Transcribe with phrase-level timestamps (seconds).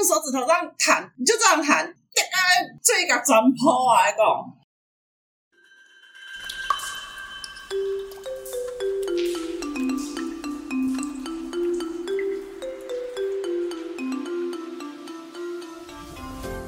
[0.00, 1.94] 用手指头这样弹，你就这样弹，
[2.82, 4.16] 这个转坡啊，讲。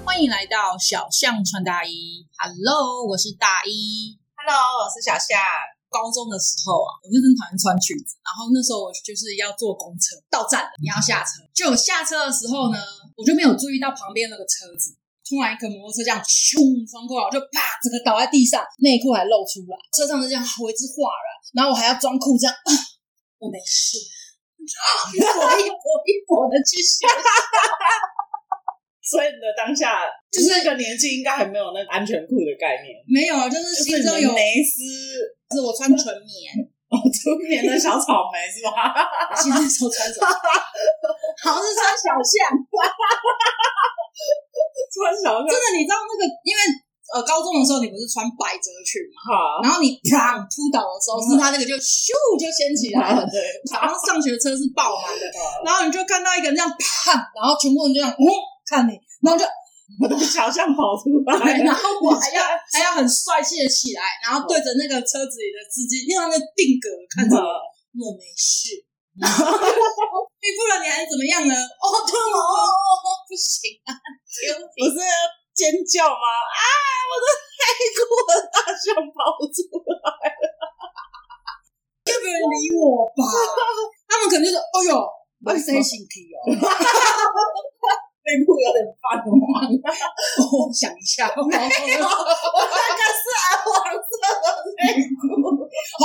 [0.04, 2.28] 欢迎来到小象穿大衣。
[2.36, 4.20] Hello，我是大一。
[4.36, 5.40] Hello，我是小象。
[5.88, 8.16] 高中的时候啊，我就很讨厌穿裙子。
[8.24, 11.40] 然后那时候我就是要坐公车到站了，你要下车。
[11.52, 12.80] 就我下车的时候呢，
[13.16, 16.56] 我就没有注意到旁边那个车子，突然一个摩托车这样咻
[16.88, 21.28] 冲过来，我就啪整个倒在地上，内裤还露出来，车上就这样为之哗然。
[21.52, 22.70] 然后我还要装酷这样，啊，
[23.38, 23.98] 我没事，
[24.58, 25.28] 一跛
[25.60, 27.04] 一跛一跛的继续。
[29.02, 32.96] 所以你的当下就是那个年纪，应该还没有那个安全裤的概念。
[33.04, 34.80] 没有啊，就是心中有蕾丝，
[35.52, 36.54] 是我穿纯棉，
[36.92, 38.92] 哦，纯棉的小草莓 是吧？
[39.32, 40.28] 其实那时候穿什么？
[41.40, 42.52] 好像是穿小象，
[44.92, 45.48] 穿小象。
[45.48, 46.28] 真的，你知道那个？
[46.44, 46.60] 因为
[47.12, 49.16] 呃，高中的时候你不是穿百褶裙嘛？
[49.24, 49.32] 好，
[49.64, 53.24] 然后你啪扑倒的时候，是他那个就咻就掀起来了。
[53.24, 55.24] 对，早上上学的车是爆满的，
[55.64, 58.24] 然后你就看到一个人这样啪，然后全部人就这样嗯。
[58.68, 59.44] 看你，然后就
[60.00, 67.42] 我的小象跑出来，然后我还要还要很帅气的起来，然后对着那个车子里的司机，用那个定格看着我，
[68.00, 68.72] 我没事，
[69.12, 69.20] 你
[70.56, 71.52] 不然你还怎么样呢？
[71.52, 72.40] 哦痛哦，
[73.28, 73.92] 不行啊，
[74.80, 75.14] 我是要
[75.52, 76.26] 尖叫吗？
[76.56, 76.62] 啊，
[77.04, 77.26] 我的
[77.60, 80.48] 内裤的大象跑出来了，
[82.08, 83.20] 要不要理我吧？
[84.08, 84.96] 他们可能就说，哎呦，
[85.44, 86.40] 我塞心皮哦。
[88.22, 89.34] 内裤有点泛黄，
[89.66, 91.58] 我想一下，没
[91.98, 94.46] 有，我那个是鹅黄色的
[94.78, 96.04] 内裤，哦，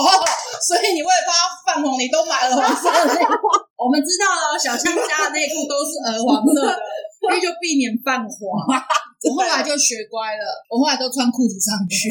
[0.65, 3.33] 所以你为了怕它泛黄，你都买了黄色的内裤。
[3.77, 6.73] 我们知道了，小香家的内裤都是鹅黄色的，
[7.21, 8.65] 所以就避免泛黄。
[9.21, 12.09] 我后来就学乖了，我后来都穿裤子上去，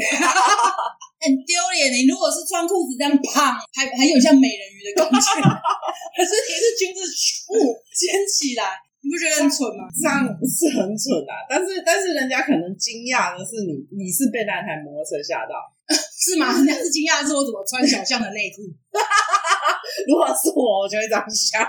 [1.18, 1.90] 很丢脸。
[1.90, 5.18] 你如果是穿裤子这样胖，还还有像美人鱼的感觉，
[6.14, 7.02] 可是你是裙子
[7.50, 7.58] 不
[7.90, 8.85] 掀起来。
[9.06, 9.86] 你不觉得很蠢吗？
[9.94, 11.46] 这样是很蠢啊！
[11.46, 15.62] 但是但是人家可能惊讶的是你，你是被那台摩托车吓到，
[15.94, 16.50] 是吗？
[16.50, 18.66] 人家是惊讶的是我怎么穿小象的内裤。
[20.10, 21.62] 如果是我，我就会这样想。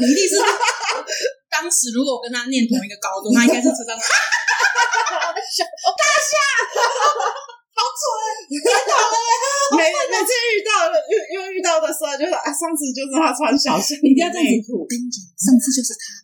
[0.00, 0.40] 你一定是
[1.52, 4.08] 当时如果我跟他念同一个高中，他应该是车上小
[5.68, 6.32] 大象，
[7.76, 8.08] 好蠢，
[8.56, 9.52] 太讨厌了。
[9.76, 14.72] 每每次遇到又又遇到的时候，就是啊，上次就是他穿小象，你不要这样子。
[14.72, 16.23] 我跟你讲，上次就是他。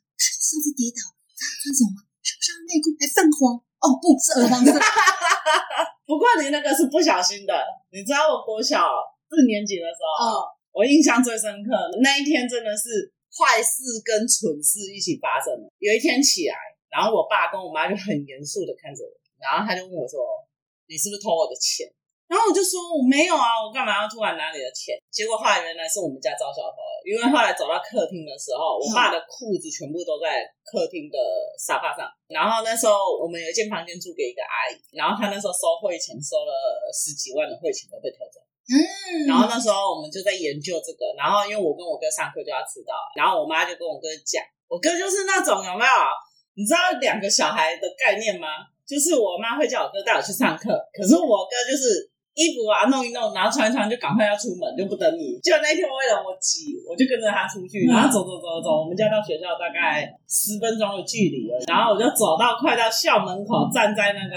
[0.50, 0.98] 上次跌倒，
[1.38, 1.94] 他穿什么？
[2.26, 3.54] 手上内裤还泛黄。
[3.54, 4.34] 哦，不是。
[6.04, 7.54] 不过你那个是不小心的。
[7.94, 8.90] 你知道我国小
[9.30, 10.44] 四年级的时候，哦，
[10.74, 11.70] 我印象最深刻
[12.02, 15.70] 那一天真的是坏事跟蠢事一起发生了。
[15.78, 16.58] 有一天起来，
[16.90, 20.18] 然后我爸跟我妈就很严肃的看着我，然后他就问我说
[20.90, 21.86] ：“你是不是偷我的钱？”
[22.30, 24.94] 然后我就说我没有啊，我干嘛要突然拿你的钱？
[25.10, 31.18] 结果后来原来是我们家招小偷了，因为后来走到客厅的时候，我爸的裤子全部都在客厅的
[31.58, 32.06] 沙发上。
[32.30, 36.54] 然后那时候我们有一间房间租给一个阿姨，然后她那时候收汇钱收了
[36.94, 38.38] 十几万的汇钱都被偷走。
[38.70, 44.38] 嗯，然后那时候我们就在研究这个，然后因为我跟我哥上课就要迟到，然后我妈就跟我哥讲，
[44.70, 45.91] 我哥就是那种有没有？
[46.54, 48.70] 你知道两个小孩的概念吗？
[48.86, 52.06] 就是我妈会叫我哥带我去上课，可是我哥就是。
[52.40, 55.36] 衣服啊，弄一弄，然后穿一穿，就赶快要出门，就不等你。
[55.44, 61.60] 就那天为了我挤，我就跟着他出去，然后走走走走，我们家到学校大概十分钟的距离了。
[61.68, 64.36] 然后我就走到快到校门口，站在那个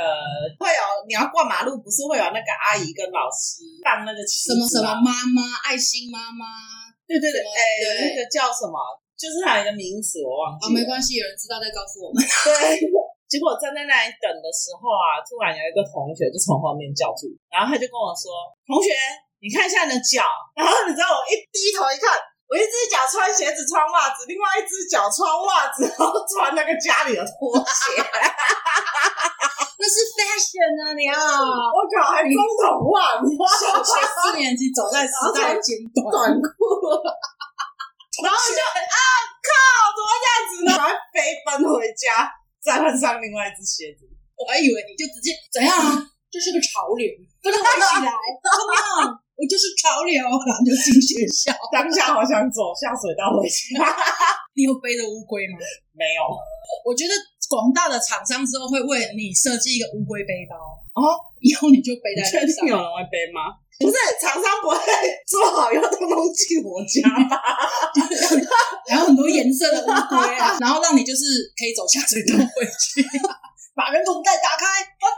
[0.59, 6.43] 会有你要过马路，不是会有那个阿姨跟老师放那个旗什么什么妈妈爱心妈妈？
[7.07, 7.63] 对对对，哎，
[8.03, 8.75] 那个叫什么？
[9.15, 10.75] 就是还有一个名词我忘记了。
[10.75, 12.19] 没关系，有人知道再告诉我们。
[12.19, 12.83] 对。
[13.33, 18.29] 结果站在那里等的时候啊，突然有一个同学就从后面叫住，然后他就跟我说
[18.69, 18.93] ：“同学，
[19.41, 20.21] 你看一下你的脚。”
[20.53, 22.13] 然后你知道我一低头一看，
[22.45, 27.97] 我一只脚穿鞋子穿袜子，另外一只脚穿袜子，然后穿那个家里的拖鞋。
[27.97, 30.93] 那是 fashion 啊！
[30.93, 33.17] 你啊，我靠，还中筒袜，
[33.57, 37.01] 小学四年级走在时代尖端，短裤。
[38.21, 38.99] 然后就啊
[39.41, 39.49] 靠，
[39.89, 40.77] 怎么这样子呢？
[40.77, 42.29] 然后飞奔回家。
[42.63, 44.07] 再换上另外一只鞋子，
[44.39, 45.99] 我还以为你就直接怎样啊？
[46.31, 47.05] 这是个潮流，
[47.43, 48.71] 跟着我一起来，怎么
[49.03, 49.13] 样？
[49.35, 51.53] 我就是潮流，然后就进学校。
[51.73, 53.81] 当下好想走下水道回家。
[54.55, 55.57] 你有背着乌龟吗？
[55.93, 56.21] 没有。
[56.85, 57.13] 我觉得
[57.49, 60.55] 广大的厂商之后会为你设计一个乌龟背包
[60.93, 62.49] 哦，以后你就背在身上。
[62.49, 63.61] 确定有人会背吗？
[63.79, 64.77] 不是厂商不会
[65.27, 67.41] 做好以后通通寄我家吧？
[68.87, 71.21] 然后很多颜色的乌龟啊，然后让你就是
[71.57, 73.03] 可以走下水道回去，
[73.75, 74.65] 把人孔袋打开，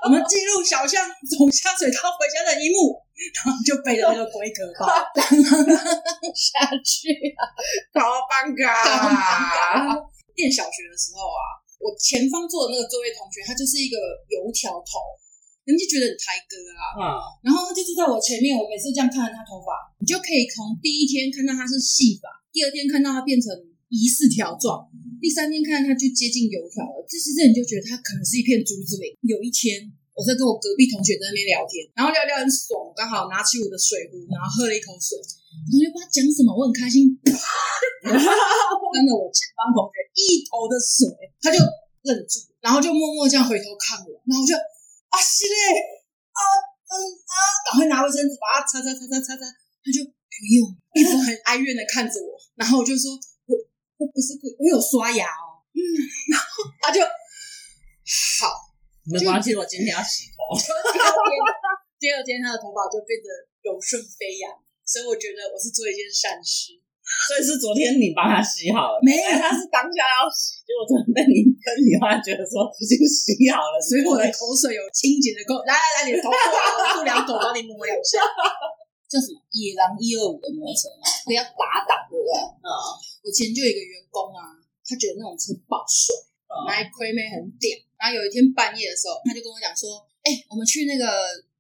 [0.06, 2.98] 我们记录小象走下水道回家的一幕，
[3.36, 4.88] 然后就背着那个龟壳包
[6.34, 7.44] 下去啊，
[8.02, 10.00] 好尴尬！
[10.36, 13.98] 念小学的时候啊，我前方坐的那个座位同学，他就是一个
[14.30, 15.00] 油条头。
[15.66, 17.04] 人家觉得很台哥啊，嗯，
[17.42, 23.50] 然后他就坐在我前面，我每次这样看着他头发，你就可以从第一天看到他是细发，第二天看到他变成
[23.90, 24.86] 疑似条状，
[25.18, 29.10] 第三天看到他就接近油条了，这时这你就觉得他可能是一片竹子林。
[29.26, 35.18] 有一天，我在跟我隔壁同学在那边聊天，然后聊聊很爽，刚好拿起我的水壶，然后喝了一口水，
[35.66, 37.34] 同学不知道讲什么，我很开心，啪，
[38.06, 41.10] 跟着我前方同学一头的水，
[41.42, 41.58] 他就
[42.06, 44.54] 愣住，然后就默默这样回头看我，然后我就。
[45.16, 45.56] 啊，是嘞，
[46.36, 46.42] 啊，
[46.92, 47.36] 嗯啊，
[47.72, 53.16] 赶快拿卫生纸把它擦擦擦擦擦擦，他就不用，一直很哀怨的看着我，然后我就说，
[53.48, 53.56] 我
[53.96, 55.80] 我不是故意，我有刷牙哦，嗯，
[56.32, 56.46] 然后
[56.82, 58.76] 他就好，
[59.08, 60.52] 没关系，我今天要洗头。
[60.92, 61.40] 第二天，
[61.98, 63.32] 第二天他的头发就变得
[63.64, 64.52] 柔顺飞扬，
[64.84, 66.76] 所以我觉得我是做一件善事。
[67.06, 75.54] 所以是昨天你帮他洗好了，没有，他是当下要洗，结果昨天被你跟你妈觉得说已经洗好了，所以我的口水有清洁的功。
[75.64, 76.38] 来来来，你的头发，
[76.74, 78.22] 我用两狗帮你摸两下。
[79.06, 79.38] 叫什么？
[79.54, 81.06] 野狼一二五的摩托车吗？
[81.24, 82.34] 不要打档，对不对？
[82.66, 82.98] 啊、嗯！
[83.22, 86.10] 我前就有一个员工啊，他觉得那种车爆帅，
[86.66, 87.70] 来亏妹很屌。
[88.02, 91.06] 然后有一天半夜的时候，他就跟我讲说：“哎、欸，我们去那个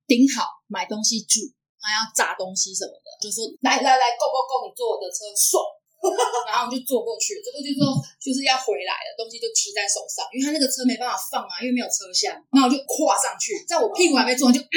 [0.09, 1.45] 顶好买东西住。”
[1.85, 5.61] 他要炸东西什么的，就说来来来，go go go，你坐我的车爽，
[6.49, 14.73] 然后我们就坐过去，坐过去之后就是要回来了，东西就提在手上，因为他那个车没办法放啊，因为没有车厢，然后我就跨上去，在我屁股还没坐就嗯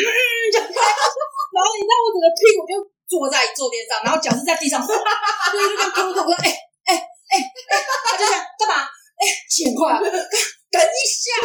[0.52, 0.68] 就开，
[1.56, 2.72] 然后你知道我整个屁股就
[3.08, 6.52] 坐在坐垫上，然后脚是在地上， 就一路跟嘟嘟说哎
[6.88, 7.72] 哎哎哎，
[8.04, 8.84] 他就想干嘛？
[9.18, 11.42] 哎，钱快，等一下，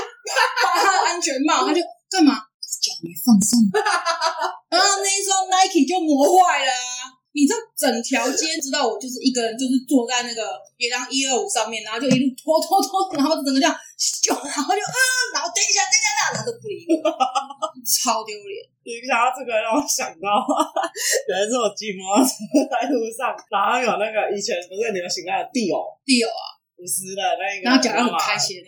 [0.62, 1.82] 把他的安全帽，他就
[2.12, 2.38] 干嘛？
[2.84, 3.56] 脚没放上，
[4.68, 7.16] 然 后那一双 Nike 就磨坏了啊！
[7.32, 13.74] 你这整条街知道我就是一个人，就是坐在那个野狼一二五上面，然后就一路拖拖拖，然后整个这样
[14.22, 15.00] 就，然后就嗯，
[15.34, 17.00] 然后等一下，等一下，然后都不理我，
[17.88, 18.62] 超丢脸。
[18.84, 20.28] 你想到这个让我想到，
[21.32, 22.36] 有一次我骑摩托车
[22.68, 26.62] 在路上，然后有那个以前不是流行那个 Dior，Dior 啊。
[26.84, 28.60] 五十的那个，然后讲的很开心。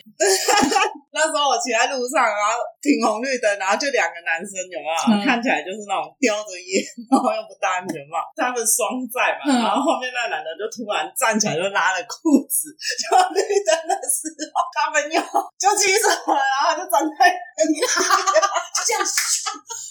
[1.11, 4.95] 那时候我骑在路上，然后停红绿灯，然后就两个男生，有没有？
[5.11, 6.79] 嗯、看起来就是那种叼着烟，
[7.11, 9.51] 然后又不戴安全帽，他们双载嘛。
[9.51, 15.19] 嗯、然后后面那男的就突然站起来，就拉了裤子，就绿灯的时候，他们又
[15.59, 19.03] 就骑走了，然后就站在原地，就这样。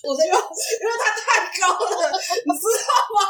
[0.04, 3.20] 我就因为他太高了，你知道吗？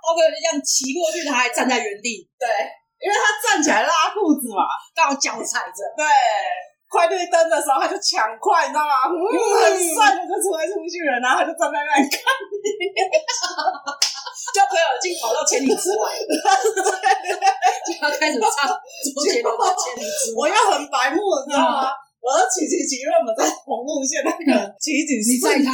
[0.00, 2.24] 后面就这样骑过去，他还站在原地。
[2.40, 2.48] 对。
[3.02, 4.64] 因为他站起来拉裤子嘛，
[4.94, 5.84] 刚好脚踩着。
[5.96, 6.04] 对，
[6.88, 9.10] 快绿灯的时候他就抢快，你知道吗？
[9.10, 12.86] 嗯，很帅的就出来出去了，然后他就站在那里看你，
[14.54, 16.16] 就朋友已经跑到千里之外，
[17.84, 20.38] 就要开始唱周杰伦的千里之外。
[20.38, 21.92] 我又很白目，你知道吗？
[22.22, 25.68] 我要骑骑骑，因为我们在红路线那个骑警瞬间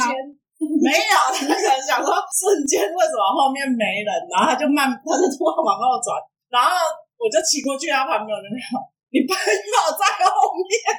[0.83, 6.17] 没有，他可能想说瞬间为什么后面没人，然后他就慢，他就突然往后转，
[6.49, 6.75] 然后。
[7.21, 8.73] 我就骑过去，他旁边我就没有，
[9.13, 10.73] 你朋友在后面。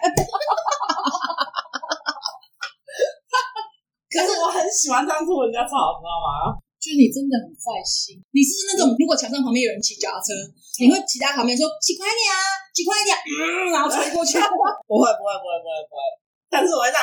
[4.07, 6.55] 可是我很喜欢这样拖人家草，你知道吗？
[6.79, 8.23] 就是你真的很坏心。
[8.31, 10.31] 你是，是那种如果墙上旁边有人骑脚踏车，
[10.79, 12.39] 你会骑在旁边说骑快点啊，
[12.71, 14.39] 骑快点，嗯，然后吹过去。
[14.47, 16.03] 不会，不会，不会，不会，不会。
[16.47, 17.03] 但是我会这样，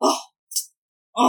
[0.00, 0.08] 哦，
[1.12, 1.20] 哦，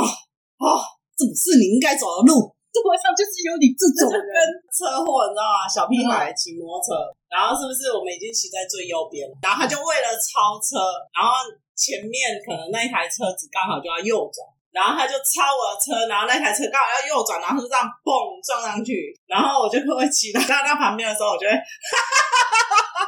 [0.64, 0.80] 哦，
[1.20, 2.55] 这不是你应该走的路。
[2.76, 4.36] 社会上就是有你这种人，跟
[4.68, 5.64] 车祸，你知道吗？
[5.64, 10.76] 小屁孩骑摩托车，然后是不是我们已经骑在最右边，然后他就为了超车，
[11.16, 14.44] 然后前面可能那一台车子刚好就要右转，
[14.76, 18.12] 然后他就超我的车，然后那台车刚好要右转，然后就这样蹦
[18.44, 23.08] 撞上去，然后我就会骑到他旁边的时候，我就会哈哈哈哈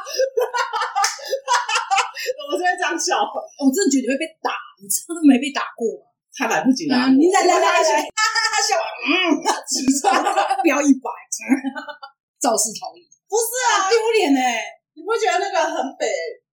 [1.44, 2.00] 哈，
[2.48, 3.20] 我就会这样笑，
[3.60, 6.07] 我真的觉得会被打，你真的没被打过吗？
[6.38, 9.10] 他来不及了，你来来来来，哈哈哈笑，嗯，
[9.66, 10.14] 起床
[10.62, 11.10] 飙一百，
[12.38, 14.40] 肇事逃逸，不是啊，丢脸呢？
[14.94, 16.06] 你不觉得那个很北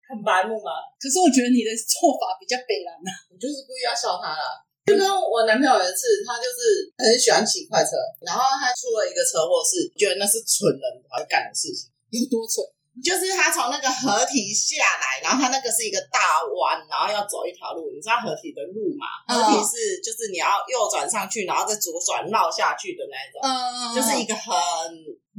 [0.05, 0.85] 很白目吗？
[1.01, 4.61] 可是我觉得你的做法比较北蓝啊，我就是故意要笑他啦。
[4.85, 12.61] 就跟我男朋友有一次，他就是很喜欢骑快车，然后他出了一个车祸，是觉得那是蠢人才会干的事情，有多蠢？
[12.99, 17.87] 就是他从那个河堤下来，然后他那个是一个大弯，然后要走一条路。
[17.93, 19.07] 你知道河堤的路吗？
[19.31, 24.51] 河堤是就是你要右转上去，然后再左转绕下去的那一种，嗯，就是一个很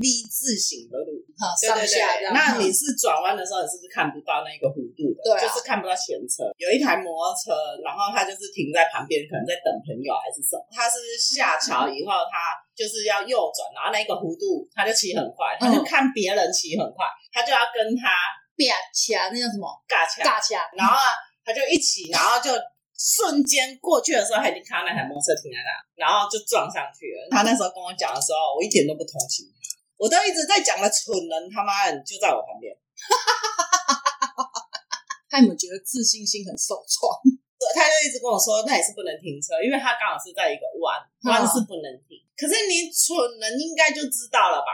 [0.00, 1.20] V 字形的路。
[1.60, 5.20] 对对对，那你是转弯的时候，你是不是看不到那个弧度的？
[5.20, 6.48] 对，就是看不到前车。
[6.56, 7.52] 有一台摩托车，
[7.84, 10.62] 然后他就是停在旁边，可能在等朋友还是什么。
[10.70, 18.08] 他是下桥以后，他就是要右转，然后那个弧度他就骑很快，他就看别人骑很快，他就要跟他
[18.56, 19.68] 尬掐，那叫什么？
[19.84, 20.64] 尬掐，尬掐。
[20.72, 20.96] 然后
[21.44, 22.50] 他就一起，然后就
[22.96, 27.28] 瞬间过去的时候，他已经看到那台摩托车停在那，然后就撞上去了。
[27.30, 29.56] 他那时候跟我讲的时候，我一点都不同情他，
[30.00, 32.72] 我都一直在讲的蠢人，他妈的就在我旁边。
[35.28, 37.08] 他有没有觉得自信心很受创？
[37.72, 40.98] 他就一直跟我说，那也是不能停车，因为他刚好是在一个弯，
[41.30, 42.11] 弯是不能停。
[42.36, 44.70] 可是你蠢人应该就知道了吧？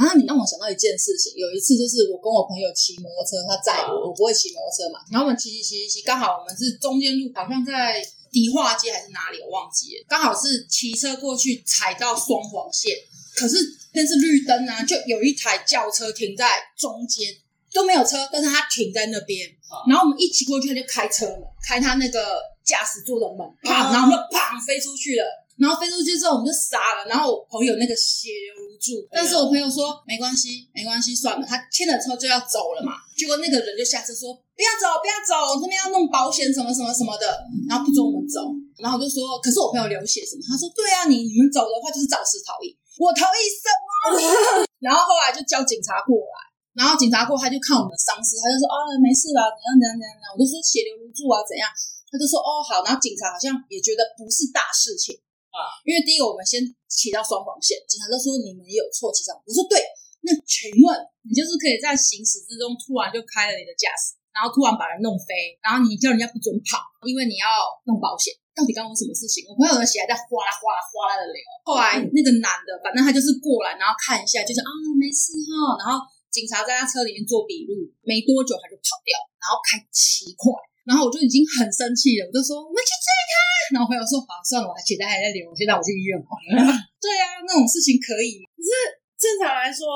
[0.00, 12.96] 啊，你让我想到一件事情，有一次就是我跟我朋友骑摩托车，他载我，我不会骑摩托车嘛，然后我们骑骑骑骑，刚好我们是中间路，好像在迪化街还是哪里，我忘记了，刚好是骑车过去踩到双黄线，
[13.36, 13.56] 可是
[13.92, 17.34] 那是绿灯啊，就有一台轿车停在中间。
[17.74, 25.24] 都没有车，但是他停在那边，嗯、然后我们一骑过去，他就开车了，开他那个驾驶座的门，啪，然后我们就砰飞出去了，
[25.62, 37.30] 然后飞出去之后我们就傻了，然后我朋友那个血流如注，但是我朋友说没关系，没关系，算了，他牵了车就要走了嘛，结果那个人就下车说不要走，不要走，这边要弄保险什么什么什么的，
[37.70, 38.50] 然后不准我们走，
[38.82, 40.42] 然后我就说，可是我朋友流血什么？
[40.42, 44.66] 他说对啊，你你们走的话就是肇事逃逸，我逃逸什么？
[44.82, 46.50] 然后后来就叫警察过来。
[46.74, 50.32] 然后警察过，他就看我们的伤势，他就说啊，没事啦，怎样怎样怎样。
[50.32, 51.68] 我就说血流如注啊，怎样？
[52.08, 52.80] 他就说哦好。
[52.82, 55.12] 然后警察好像也觉得不是大事情
[55.52, 59.36] 啊，因为第一个我们先骑到双黄线，警察就说你们有错骑上。
[59.36, 59.78] 我说对，
[60.24, 60.88] 那请问
[61.28, 67.46] 你就是可以在行驶之中突然就开了你的驾驶，然后突然把人弄飞，然后你叫人家不准跑，因为你要
[67.84, 68.32] 弄保险。
[68.56, 69.44] 到底刚刚什么事情？
[69.48, 71.40] 我朋友的血还在哗啦哗啦哗啦的流。
[71.64, 76.00] 后来那个男的，反正他就是过来，然后看一下，就是啊没事哈，然后。
[76.32, 80.48] 警察在他车里面做笔录，没多久他就跑掉，然后开七块，
[80.82, 83.32] 然后我就已经很生气了，我就说我们去追他。
[83.72, 86.60] 然后朋友说好，算了，我血还在流，我先带我去医院好了。
[87.00, 88.44] 对啊，那种事情可以吗？
[88.52, 88.70] 可是
[89.16, 89.86] 正常来说，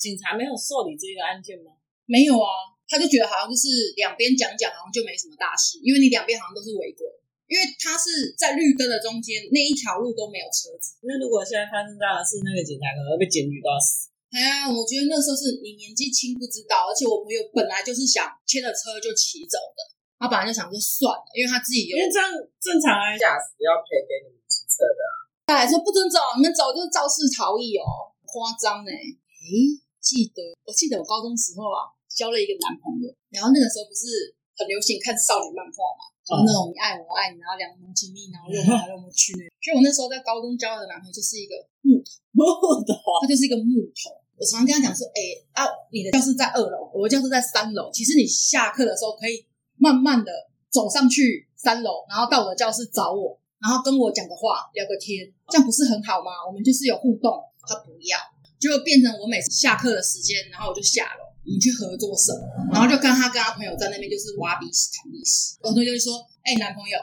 [0.00, 1.76] 警察没有受理这个案件吗？
[2.08, 2.50] 没有啊，
[2.88, 7.06] 他就觉得好像就是两边讲讲，好像就没什么大事，因为你两边好像都是违规，
[7.46, 10.98] 因为他是在绿灯的中间，那一条路都没有车子。
[11.06, 14.10] 那如果现在发生这样的事，那个警察可能会被检举到死。
[14.34, 19.80] 哎呀，我觉得那时候是你年纪轻不知道，而且我朋友本来就是想牵着车就骑走的，
[20.20, 22.28] 他本来就想说算了，因为他自己有，因为这样
[22.60, 25.00] 正常来驾驶要赔给你们骑车的，
[25.48, 28.92] 他还说不准走，你们走就是肇事逃逸哦，夸张呢。
[28.92, 29.48] 诶，
[29.96, 34.28] 记得我记得我高中时候啊，交了一个男朋友，然后那个时候不是
[34.60, 42.44] 很流行看少女漫画嘛，就那种你爱我爱你，然后两个人亲密，然后又来又去那， 所以我那时候在高中交的男朋友就是一个木头，木
[42.84, 44.12] 头，他就是一个木头。
[44.40, 47.92] 我常常跟他讲说，哎、欸、啊，你的教室在二楼，我的教室在三楼。
[47.92, 49.44] 其实你下课的时候可以
[49.80, 50.30] 慢慢的
[50.68, 56.44] 走上去三楼，然后到我的教室找我，然后跟我讲个话，聊个天，这样不是很好吗？
[56.46, 57.40] 我们就是有互动。
[57.68, 58.16] 他不要，
[58.58, 62.32] 就变成我每次下课的时间，然后我就下楼，我们去合作社，
[62.72, 65.56] 然后就跟他跟他朋友在那边就是挖鼻屎、弹鼻屎。
[65.60, 66.98] 我同学就说，哎、男朋友，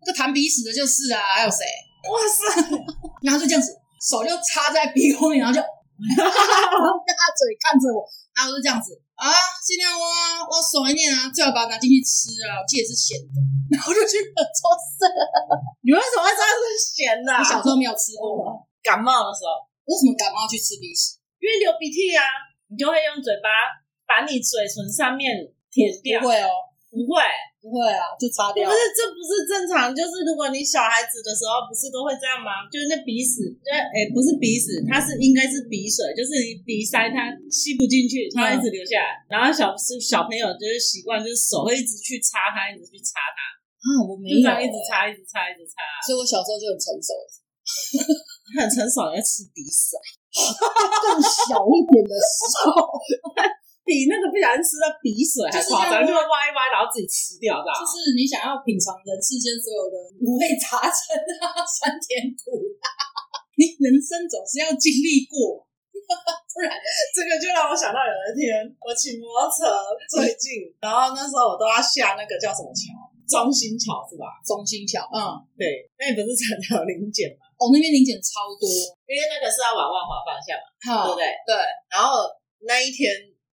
[0.00, 1.64] 那个谈鼻屎的就是啊，还有谁？
[2.06, 2.76] 哇塞！
[3.22, 5.60] 然后就这样子，手就插在鼻孔里，然后就。
[5.62, 7.22] 哈哈哈哈！
[7.38, 8.02] 嘴看着我，
[8.34, 9.30] 然后就这样子啊，
[9.62, 13.38] 尽量挖挖爽一点啊，最好把它拿进去吃啊，我记得是咸的，
[13.70, 15.06] 然后就去做事。
[15.86, 17.30] 你为什么会知道是咸的？
[17.30, 18.58] 你小时候没有吃过吗？
[18.82, 21.22] 感冒的时候，为什么感冒去吃鼻屎？
[21.38, 22.26] 因为流鼻涕啊，
[22.66, 23.46] 你就会用嘴巴
[24.02, 25.30] 把你嘴唇上面
[25.70, 26.18] 舔掉。
[26.18, 26.50] 不会哦，
[26.90, 27.22] 不会。
[27.62, 28.66] 不会啊，就擦掉。
[28.66, 29.94] 不是，这不是正常。
[29.94, 32.66] 就是如果你小孩子的时候，不是都会这样吗？
[32.66, 39.22] 就是那鼻屎，对，哎，不是鼻屎，它是应该是鼻水，就是你鼻塞它吸不进去，它会一直流下来。
[39.30, 43.38] 嗯、然后小是小朋友就是习惯，就是手会一直去擦它，一直去擦它。
[43.78, 45.86] 啊，我没有、欸，一直擦，一直擦，一直擦。
[46.02, 47.14] 所以我小时候就很成熟，
[48.58, 49.94] 很成熟，要吃鼻屎。
[50.34, 52.90] 更小一点的时候。
[53.82, 57.78] 比那个不小心吃到鼻水还夸张，就会挖一挖，然后自己吃掉，知道吗？
[57.78, 62.86] 就是你想要品尝人世间所有的五味杂陈啊， 酸甜苦辣，
[63.58, 65.66] 你人生总是要经历过，
[66.54, 66.70] 不然
[67.10, 69.66] 这个就让我想到有一天我骑摩托车
[70.06, 72.94] 最近，然后那时候我都要下那个叫什么桥？
[73.26, 74.30] 中心桥是吧？
[74.46, 77.50] 中心桥，嗯，对，那你不是常常临检吗？
[77.58, 78.70] 哦，那边临检超多，
[79.10, 81.26] 因为那个是要往万华方向嘛，好对不对？
[81.50, 81.58] 对，
[81.90, 82.30] 然后
[82.62, 83.10] 那一天。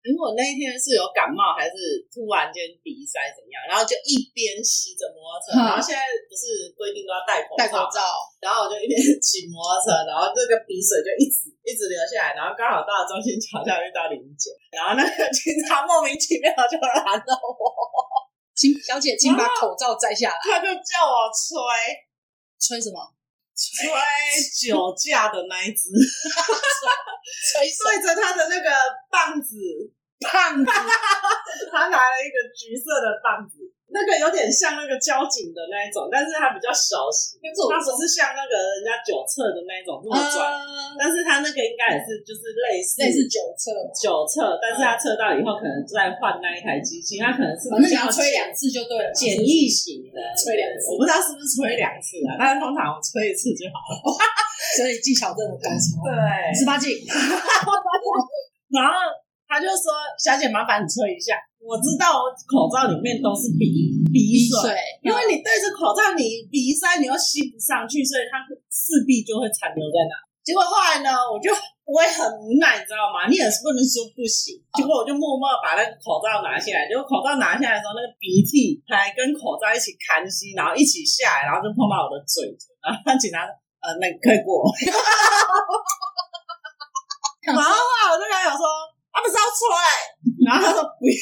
[0.05, 7.99] 因为我那一天是有感冒，还是突然间鼻塞怎样，然后就一边骑着摩托车，然后现在不是规定都要戴口罩，戴口罩，
[8.37, 17.57] 然后我就一边骑摩托车，然后这个鼻水就一直一直流下来，然后刚好到了中心桥下遇到林姐，然后那个警察莫名其妙就拦了我，
[18.53, 21.57] 请小姐，请把口罩摘下来，他就叫我吹，
[22.61, 23.01] 吹什么？
[23.55, 23.81] 吹
[24.67, 28.69] 酒驾的那一只， 吹对着他的那个
[29.09, 29.55] 棒子。
[30.31, 30.65] 棒子，
[31.71, 33.61] 他拿了一个橘色的棒子，
[33.93, 40.51] 那个有点像那个交警的那一种，但是他比较小型，它不是像那个人家酒测的那一种这么转，
[40.99, 50.19] 但是他那个应该也是就是类似类似酒测酒测，但是他测到以后可能再换那一台机器，他可能是反正你要吹两次就对了，简易型的。
[50.35, 53.95] 吹两次，我不知道是不是吹两次啊，但是通常我吹一次就好了，
[54.75, 56.11] 所以技巧真的高超，对，
[56.51, 56.91] 十八禁，
[58.75, 58.91] 然后。
[59.47, 61.37] 他就说：“小姐，麻烦你吹一下。
[61.61, 70.13] 我知道我口罩里面都是鼻鼻水，因为你对着口罩，你鼻塞，你又吸不上去，所以它势必就会残留在那。
[70.45, 71.49] 结果后来呢，我就
[71.89, 73.25] 我也很无奈，你知道吗？
[73.25, 74.61] 你也是不能说不行。
[74.77, 76.85] 结果我就默默把那个口罩拿下来。
[76.85, 82.69] 结果口罩拿下来的时候，那个鼻涕还跟口罩一起看吸，然后一起下来，然后就碰到我的嘴唇。
[82.81, 83.49] 然后警察说
[83.81, 84.65] ：‘呃，那个可以过。’
[87.49, 88.61] 然后后来我就跟他讲说。”
[89.15, 89.63] 他不是要吹，
[90.43, 91.15] 然后他说不用，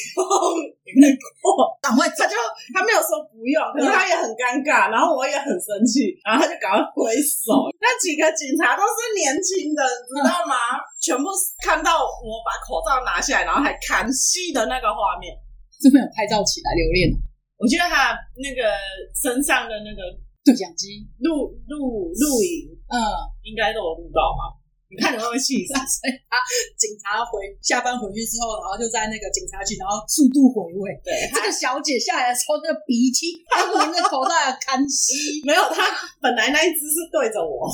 [1.78, 2.34] 赶快，他就
[2.74, 7.70] 他没有说不用，可是他也很尴尬，然后我也很生气，然后他就赶快挥手。
[7.78, 10.82] 那几个警察都是年轻的，你知道吗？
[10.98, 11.30] 全部
[11.62, 15.30] 看到我把口罩拿下来，然后还看戏的那个画面，
[15.78, 17.14] 是不是有拍照起来留恋？
[17.62, 18.74] 我觉得他那个
[19.14, 20.02] 身上的那个
[20.42, 22.98] 对讲机录录录影，嗯，
[23.46, 24.50] 应该都有录到吧。
[24.94, 25.74] 你看你会不会气死？
[25.74, 26.38] 所以他
[26.78, 30.94] 警察回下班回去之后，然后就在那个警察局，然后速度回味。
[31.02, 35.42] 对，这个小姐下来的时候，那个鼻涕，她连着口罩也干吸。
[35.42, 35.82] 没有，她
[36.22, 37.66] 本来那一只是对着我，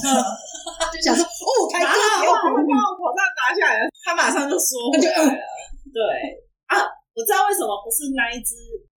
[0.89, 5.37] 就想说 哦，开车不要把我口罩拿下来，她马上就缩回来了。
[5.93, 6.01] 对
[6.73, 6.81] 啊，
[7.13, 8.55] 我知道为什么不是那一只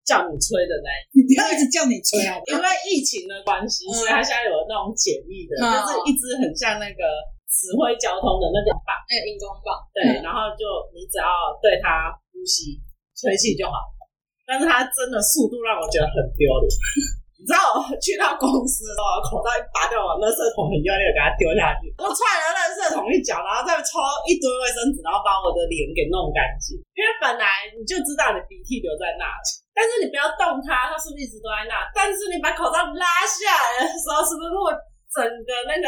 [0.05, 7.03] 叫你吹的那一只，不要一直叫你吹啊，因为疫情的关系，所以他现在有那种简易的，就是一只很像那个。
[7.61, 10.65] 指挥交通的那个棒，那个荧光棒，对， 然后就
[10.97, 12.81] 你只要对它呼吸、
[13.13, 13.77] 吹气就好。
[14.49, 16.67] 但是它真的速度让我觉得很丢脸。
[17.41, 23.97] 你知道我去到公司的时候，口罩一拔掉，我垃圾桶很用力的给它丢下去，我踹了垃圾桶一脚，然后再抽
[24.29, 26.77] 一堆卫生纸，然后把我的脸给弄干净。
[26.93, 31.81] 因为本来你就知道你鼻涕留在那里，但是你不要动它，它是不是一直都在那？
[31.95, 34.75] 但是你把口罩拉下来的时候，是不是会
[35.15, 35.87] 整个那个？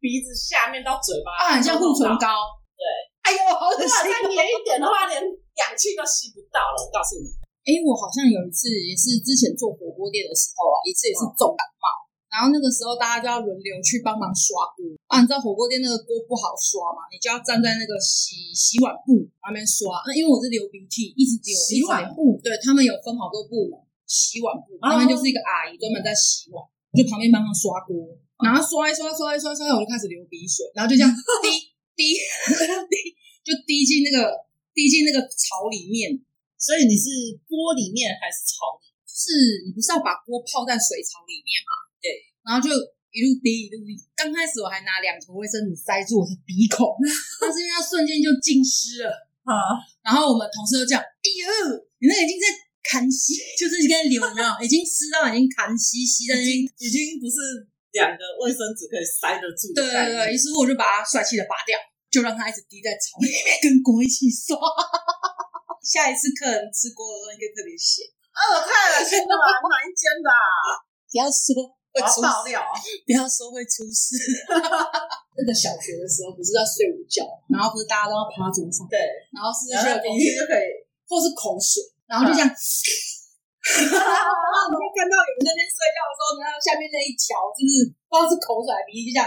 [0.00, 2.56] 鼻子下面到嘴巴啊，很像护唇膏。
[2.72, 2.82] 对，
[3.20, 4.08] 哎呦，好恶心！
[4.08, 6.80] 再黏一点的话，连氧气都吸不到了。
[6.80, 7.28] 我告诉你，
[7.68, 11.84] 哎，我好像有一次也是之前做火锅店的时候啊，一次也是重感冒，
[12.32, 15.20] 然后那个时候大家就要轮流去帮忙刷锅啊。
[15.20, 17.04] 你知道火锅店那个锅不好刷嘛？
[17.12, 20.00] 你就要站在那个洗洗碗布旁边刷。
[20.08, 21.52] 那因为我是流鼻涕，一直流。
[21.52, 23.76] 洗碗布，对，他们有分好多部门，
[24.08, 28.16] 洗碗布那边就是一个阿姨专门在洗碗，我就旁边帮忙刷锅。
[28.42, 31.10] 然后刷一刷，刷一刷，刷一刷，我就开始流鼻水，然后就这样
[31.42, 31.48] 滴
[31.96, 32.96] 滴滴，
[33.44, 34.32] 就滴进那个
[34.74, 36.18] 滴进那个槽里面。
[36.60, 37.08] 所以你是
[37.48, 38.84] 锅里面还是槽里？
[39.08, 41.72] 是，你不是要把锅泡在水槽里面吗？
[42.00, 42.08] 对。
[42.44, 42.68] 然后就
[43.12, 43.96] 一路滴一路滴。
[44.12, 46.84] 刚开始我还拿两头卫生纸塞住我的鼻孔，
[47.40, 49.12] 但是因为它瞬间就浸湿了
[49.48, 49.80] 啊。
[50.04, 52.44] 然后我们同事就这样，哎呦，你那已经在
[52.84, 54.48] 看吸，就是在流，有没有？
[54.60, 57.36] 已经湿到已经看吸吸的，已经，已经不是。
[57.92, 59.74] 两个卫生纸可以塞得住。
[59.74, 61.74] 对对对，于是我就把它帅气的拔掉，
[62.10, 64.58] 就让它一直滴在槽里面，跟锅一起刷。
[65.80, 68.04] 下一次客人吃锅的时候应该特别咸。
[68.30, 69.44] 哦，太恶心了吧？
[69.66, 70.30] 哪一间的？
[71.10, 71.56] 不要说
[71.90, 72.54] 会出事，
[73.04, 74.14] 不要说会出事。
[75.34, 79.00] 那个小学的时候不是要睡午觉，然后不是大家都要趴桌上，对，
[79.34, 80.68] 然后是那些鼻涕就可以，
[81.08, 82.46] 或是口水，然后就这样。
[84.68, 89.26] 你就看到有人在那边睡觉的时候，然后下面那一条就是不知道是口水鼻涕，就这样，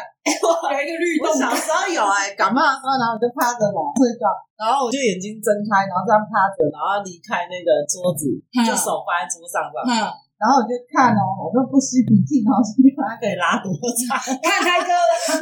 [0.72, 1.32] 有一个律动。
[1.32, 4.28] 小时候有哎，感冒的时候，然后我就趴着嘛睡觉，
[4.60, 8.28] 然后我就眼睛睁开，然后这样趴着，然后离开那个桌子，
[8.66, 10.12] 就手放在桌上这样。
[10.40, 14.20] 然后我就看哦，我都不吸鼻涕，然后这边它可以拉多长？
[14.44, 14.92] 看开哥，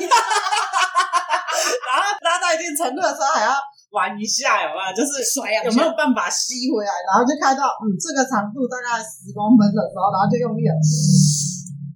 [1.90, 3.56] 然后拉到一定程度的时候还要。
[3.92, 4.88] 玩一下有没有？
[4.96, 5.20] 就是
[5.68, 6.92] 有没有办法吸回来？
[7.08, 10.74] 然后就看到，嗯，这个长度大概十公分的时候，然后就用力了，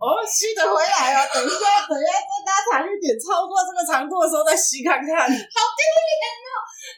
[0.03, 1.23] 哦，吸得回来哦。
[1.31, 5.07] 等一下，等一下，再拉长一点，超过这个长度的时候再吸看看。
[5.23, 6.49] 好丢脸哦！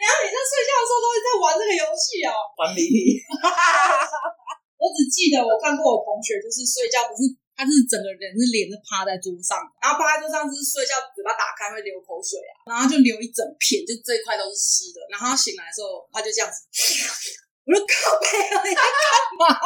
[0.02, 2.34] 然后你在睡觉的时候都会在玩这个游戏哦。
[2.58, 3.22] 玩迷你。
[4.82, 12.38] 我只记得我看过我同学，就是睡觉不是，他是整个人是脸是趴在桌上，然后趴在桌上就是睡觉，嘴巴打开会流口水
[12.70, 15.02] 啊，然后就流一整片，就这一块都是湿的。
[15.10, 16.62] 然后他醒来的时候，他就这样子。
[17.68, 18.64] 我说靠北啊！
[18.64, 18.88] 你在干
[19.42, 19.52] 嘛？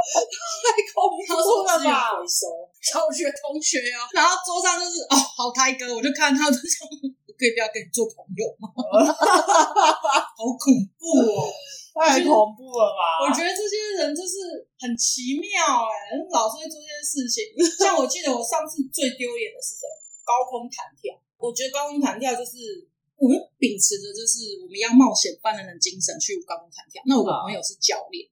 [0.00, 2.16] 太恐怖了吧！
[2.16, 2.48] 回收
[2.80, 8.70] 小学同学啊，然后桌上就是哦，好胎哥，我就看他，就想我可以不要跟你做朋友吗？
[9.12, 11.52] 好恐怖哦！
[11.94, 13.24] 太恐怖了吧！
[13.24, 17.50] 我觉得这些人就是很奇妙哎，老是会做这些事情。
[17.78, 19.92] 像我记得我上次最丢脸的是什么？
[20.22, 21.14] 高空弹跳。
[21.36, 22.88] 我觉得高空弹跳就是。
[23.20, 27.04] 我们秉持着就是我们要冒险犯人的精神去高空弹跳。
[27.04, 28.24] 那我的朋友是教练，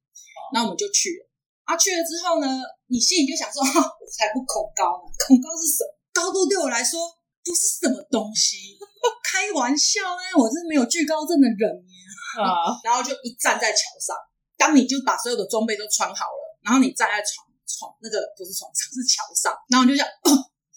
[0.48, 1.28] 那、哦、我们就去了。
[1.68, 2.48] 啊，去了之后呢，
[2.88, 5.12] 你心里就想说： 哈，我才不恐高呢！
[5.28, 5.92] 恐高是什么？
[6.16, 7.04] 高度对我来说
[7.44, 8.80] 不是什么东西。
[9.28, 11.68] 开玩笑呢，我是没有惧高症的人
[12.36, 12.76] 啊。
[12.84, 14.12] 然后就一站在桥上，
[14.58, 20.04] 当你就把所有的装备都穿好了，然后你站在床床那个不是床上是桥上，然后你就想。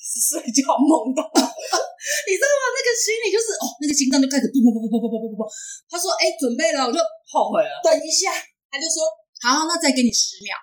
[0.01, 2.63] 睡觉梦到， 你知道吗？
[2.73, 5.41] 那个心里就是哦，那个心脏就开始噗噗噗噗噗噗噗噗噗。
[5.87, 6.99] 他说：“哎，准备了。”我就
[7.31, 7.79] 后悔了。
[7.85, 8.33] 等一下，
[8.67, 9.07] 他就说
[9.39, 10.57] ：“好，那再给你十秒。”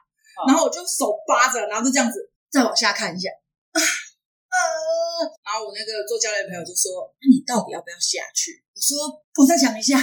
[0.44, 2.18] 然后我就手扒着，然后就这样子
[2.50, 3.30] 再往下看一下。
[3.72, 4.60] 呃，
[5.46, 9.08] 然后我那个做教练的朋友就说：“那你到底要不要下去？”我说
[9.40, 9.96] ：“我再想一下，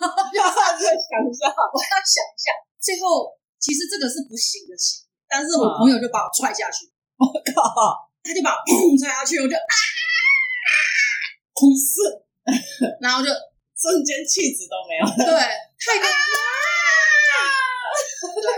[0.34, 3.28] 要再想一下，我要想一下。”最后，
[3.60, 6.88] 其实这个是不行的行，但是我朋友就把我踹下去。
[7.20, 8.08] 我靠！
[8.24, 9.74] 他就把我砰踹下去，我就啊，
[11.52, 12.00] 空死，
[13.00, 13.28] 然后就
[13.76, 15.12] 瞬间气质都没有了。
[15.16, 15.36] 对，
[15.76, 16.79] 太可怕了。
[18.20, 18.48] 对，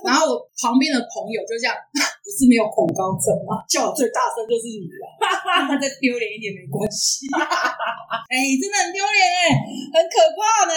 [0.04, 3.62] 然后我旁边的朋友就这样， 不是没有恐高症吗？
[3.68, 5.04] 叫我最大声就是你了，
[5.70, 7.26] 他再丢脸一点没关系。
[7.30, 9.50] 哎、欸，真的很丢脸哎，
[9.94, 10.74] 很可怕呢。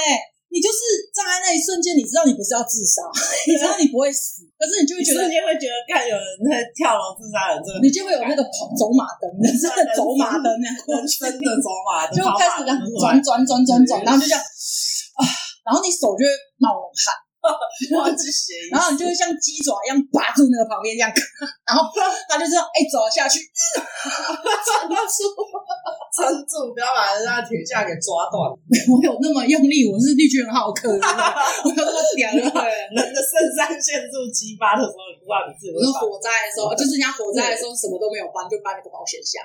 [0.47, 3.03] 你就是站在那一瞬间，你知道你不是要自杀，
[3.51, 15.21] 你知道你不会死，可是你就会觉得，瞬间会觉得看有人在跳楼自杀的这个，你就会有那个跑走马灯，真的走马灯那样，真的走马灯，就开始这样转转转转转，然后就这样啊，
[15.67, 16.31] 然后你手就会
[16.63, 17.11] 冒冷汗。
[17.97, 21.09] 忘记写，然后你就会像鸡爪一样拔住那个旁边这样，
[21.67, 21.87] 然后
[22.27, 25.15] 他就这样哎走下去，撑住，
[26.15, 28.49] 撑住，不要把人家铁架给抓断。
[28.89, 29.87] 我有那么用力？
[29.91, 32.41] 我是绿巨人浩克，我有那么屌的。
[32.87, 35.73] 人的肾上腺素激发的时候，你不知道你自己。
[35.75, 39.43] 我是火灾的时候，就是人家火灾的时候什么都没有搬，就搬了个保险箱，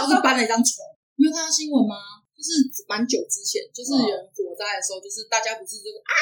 [0.00, 0.82] 都是搬了一张床。
[1.16, 2.21] 没有看到新闻吗？
[2.42, 6.12] 就是蛮久之前，就是有人火灾的时候，就是大家不是这个啊，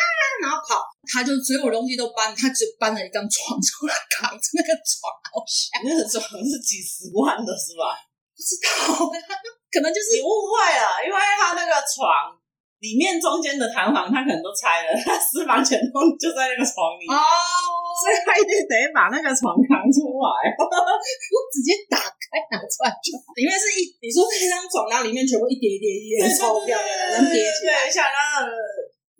[0.44, 5.08] 然后跑，他就所有东西都搬，他只搬了一张床出来扛着那个床，
[5.88, 7.96] 那个床是几十万的，是吧？
[8.36, 9.08] 不知道，
[9.72, 12.36] 可能就是你误会了，因为他那个床。
[12.80, 17.20] 里面中间的弹簧，他可能都拆了，他私房钱都就在那个床里面，哦，
[17.92, 22.00] 所以他一定得把那个床扛出来， 我直接打
[22.30, 28.54] 开拿出来就，里面是一，你说那张床，然后里面全部一叠一叠一叠钞票，能叠起来，像那个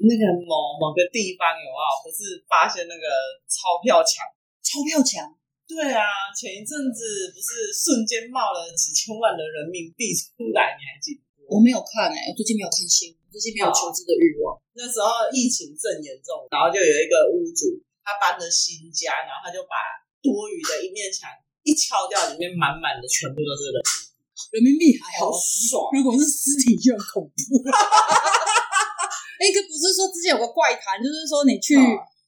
[0.06, 1.90] 那个某某个地方有没有？
[2.06, 3.06] 不是发现那个
[3.50, 4.22] 钞票墙？
[4.62, 5.26] 钞票墙？
[5.66, 11.22] 对啊，前一阵子不是瞬间冒了几千万的人民币出来，你还记得？
[11.50, 13.18] 我没有看哎、欸，我最近没有看新闻。
[13.30, 14.58] 最近没有求知的欲望。
[14.74, 19.74] 那时候疫情正严重，然后就有一个屋主，他搬了新家，然后他就把
[20.18, 21.30] 多余的一面墙
[21.70, 24.02] 一敲掉，里面满满的全部都是人民币。
[24.50, 27.38] 人民币还好爽，如果是尸体就很恐怖。
[29.38, 31.78] 哎，这不是说之前有个怪谈，就是说你去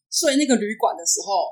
[0.06, 1.50] 睡那个旅馆的时候，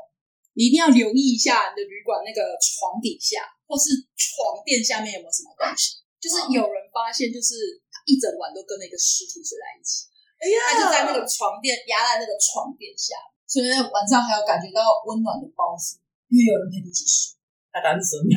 [0.55, 7.83] 你一定要留意一下你的旅馆那个床底下或是床垫下面有没有什么东西，就是有人发现就是。
[8.09, 10.09] 一整晚都跟那个尸体睡在一起，
[10.41, 13.15] 哎呀，他就在那个床垫压在那个床垫下，
[13.47, 16.01] 所以晚上还有感觉到温暖的包袱，
[16.33, 17.37] 因为有人陪你一起睡。
[17.73, 18.19] 他单身，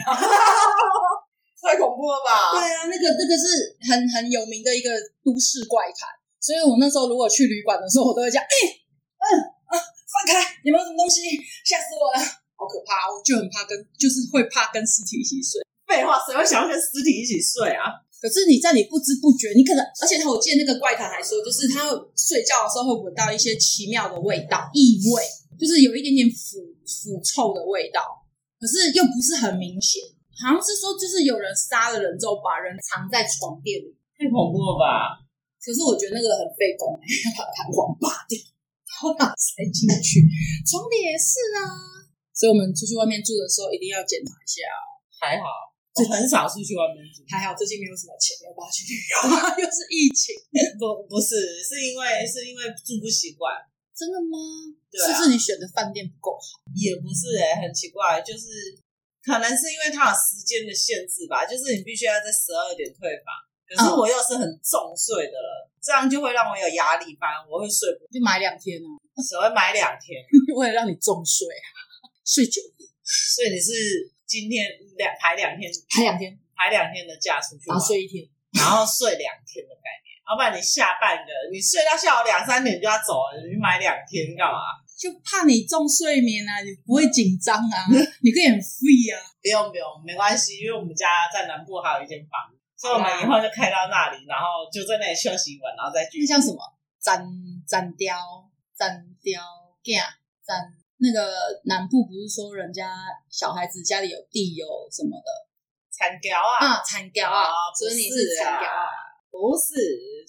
[1.61, 2.53] 太恐怖了吧？
[2.53, 4.89] 对啊，那个那个是很很有名的一个
[5.23, 8.53] 都市怪谈，所以我那时候如果去旅馆的时候，我都会讲，哎，
[9.17, 9.25] 嗯
[9.71, 11.21] 啊，放开，有没有什么东西？
[11.63, 12.19] 吓死我了，
[12.55, 15.63] 好可怕，我就很怕跟，就是会怕跟尸体一起睡。
[15.87, 18.03] 废话，谁会想要跟尸体一起睡啊？
[18.21, 25.23] 可是你在你不知不觉，你可能，而且我记得那个怪谈还说，就是他睡觉的时候会闻到一些奇妙的味道，异味，
[25.59, 27.99] 就是有一点点腐腐臭的味道，
[28.63, 29.99] 可是又不是很明显，
[30.39, 35.19] 好像是说就是有人杀了人之后把人藏在床垫里，太恐怖了吧？
[35.59, 40.23] 可是我觉得那个很费工，要把弹簧拔掉，然后把它塞进去，
[40.63, 44.63] 床底也是啊，所以我们出去外面住的时候一定要检查一下。
[45.19, 47.19] 还好， 就很少出去外面住。
[47.27, 49.15] 还好最近没有什么钱要不要去旅游，
[49.59, 50.39] 又是疫情。
[50.79, 53.51] 不，不是，是因为是因为住不习惯。
[53.95, 54.37] 真的吗？
[54.89, 56.59] 对啊，是自己选的饭店不够好？
[56.75, 58.73] 也不是哎、欸，很奇怪，就是
[59.21, 63.29] 可能是因为它有时间的限制吧，就是你必须要在十二点退房。
[63.63, 65.49] 可是我又是很重睡的人，
[65.81, 68.05] 这样就会让我有压力，反而我会睡不。
[68.11, 69.17] 就买两天呢、啊？
[69.21, 70.21] 只会买两天，
[70.57, 71.47] 为了让你重睡，
[72.25, 72.89] 睡久一点。
[73.03, 74.11] 所以你是。
[74.25, 74.65] 今天
[74.97, 78.25] 两排两天，排两天，排两天的假出去，然后睡一天，
[78.57, 80.02] 然后睡两天的概念。
[80.29, 84.79] 要不然你下半个，你睡到下午两三点就要走了，你买两天干嘛？
[84.95, 87.77] 就怕你重睡眠啊，你不会紧张啊，
[88.23, 89.19] 你可以很 free 啊。
[89.43, 92.47] 不用不用，没关系，因为我们家在南部还有一间房，
[92.79, 96.19] 所以我们以后就开到那里，然后就在那里休息一晚，然后再去。
[96.19, 96.63] 那像什么？
[97.03, 97.19] 粘
[97.67, 98.15] 粘雕，
[98.79, 99.43] 粘雕
[99.83, 99.99] 囝，
[100.47, 100.71] 栈。
[101.03, 102.87] 那个南部不是说人家
[103.27, 105.27] 小孩子家里有地有什么的
[105.91, 106.79] 田寮啊？
[106.79, 108.87] 啊，田寮啊，所以你是田寮啊？
[109.33, 109.73] 不是，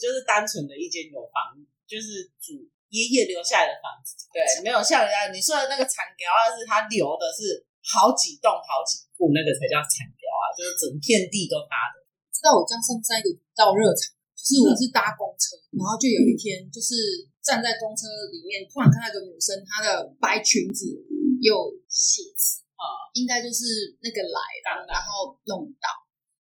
[0.01, 1.53] 就是单纯的一间有房，
[1.85, 2.57] 就是祖
[2.89, 4.17] 爷爷留下来的房子。
[4.33, 12.01] 对，没有像人家你说的那个田寮啊，是他留的是好几栋好几户，那个才叫田寮啊，就是整片地都搭的。
[12.33, 14.17] 知道我这样算不算一个到热场？
[14.33, 17.29] 就是我是搭公车，然后就有一天就是。
[17.45, 20.89] 站在公车里面，突然看到一个女生，她的白裙子
[21.45, 25.93] 有血渍啊，应该就是那个来的，然后弄到，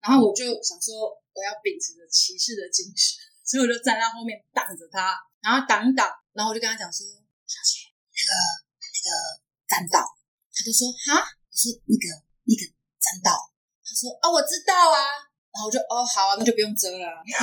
[0.02, 7.06] 然后我就想说，我要秉持着骑士的精神， 所以我就站在后面挡着他，然后挡挡，然后我就跟他讲说，
[7.46, 8.30] 小姐，那个
[8.82, 9.08] 那个
[9.68, 10.06] 栈道，
[10.54, 12.06] 他就说哈，我说那个
[12.46, 12.64] 那个
[13.02, 13.34] 栈道，
[13.86, 15.28] 他说哦，我知道啊。
[15.58, 17.02] 然后我就哦好啊，那就不用遮了。
[17.18, 17.34] 他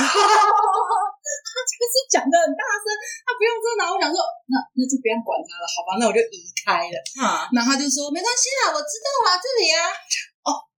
[1.66, 2.86] 就是讲的很大声，
[3.26, 3.74] 他不用遮。
[3.74, 5.98] 然后我想说，那那就不要管他了，好吧？
[5.98, 6.96] 那我就移开了。
[7.18, 9.90] 啊，然后他就说没关系啦，我知道啊，这里啊。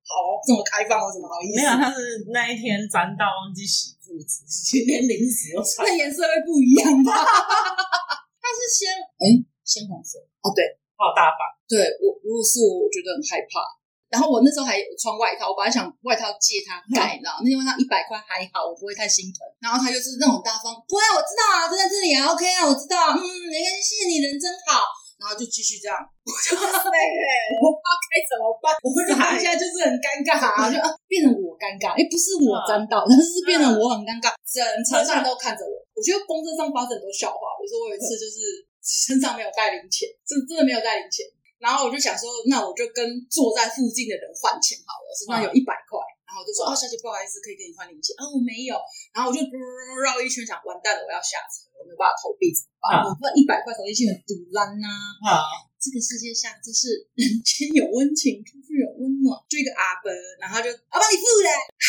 [0.06, 1.58] 哦，好哦，这么开放，我怎么好意思？
[1.58, 7.12] 没有，他是那一天沾到忘记洗裤子，今天临时又穿，那颜色会不一样吧？
[8.38, 8.86] 他是鲜
[9.18, 9.26] 哎
[9.66, 10.62] 鲜红色哦，对，
[10.94, 11.42] 好大方。
[11.66, 13.66] 对我如果是我，我觉得很害怕。
[14.06, 19.42] 然后我那时候还有穿外套，我本来想外套借他盖，然后那件外套一百块还好，我不会太心疼。
[19.58, 23.18] 然后他就是那种大方，不会，我知道啊，就在这里啊，OK 啊，我知道，嗯，
[23.50, 24.86] 没关系，你人真好。
[25.16, 26.96] 然后就继续这样， 我就对，
[27.60, 30.76] 我不知道该怎么办，我不知道现在就是很尴尬啊，就
[31.08, 35.74] 变成我尴尬，因为不是我沾到，但是变成我很尴尬，整车上都看着我。
[35.96, 41.24] 我觉得公车上发生很多笑话，比如说我有一次就是身上没有带零钱，真真的没有带零钱。
[41.56, 43.00] 然后我就想说，那我就跟
[43.32, 45.96] 坐在附近的人换钱好了，身上有一百块。
[46.26, 48.12] 然后我就说，哦，小姐不好意思，可以跟你换零钱？
[48.18, 48.74] 哦，我没有。
[49.14, 53.06] 然后我就绕一圈，想完蛋了，我要下车，我没有办法投币怎么办？
[53.06, 54.90] 我换一百块投进去很赌烂呐。
[55.22, 55.46] 啊，
[55.78, 59.38] 这个世界上就是 人间有温情，处处有温暖。
[59.46, 60.10] 就一个阿伯，
[60.42, 61.48] 然后就阿帮你付嘞。
[61.54, 61.86] 哈，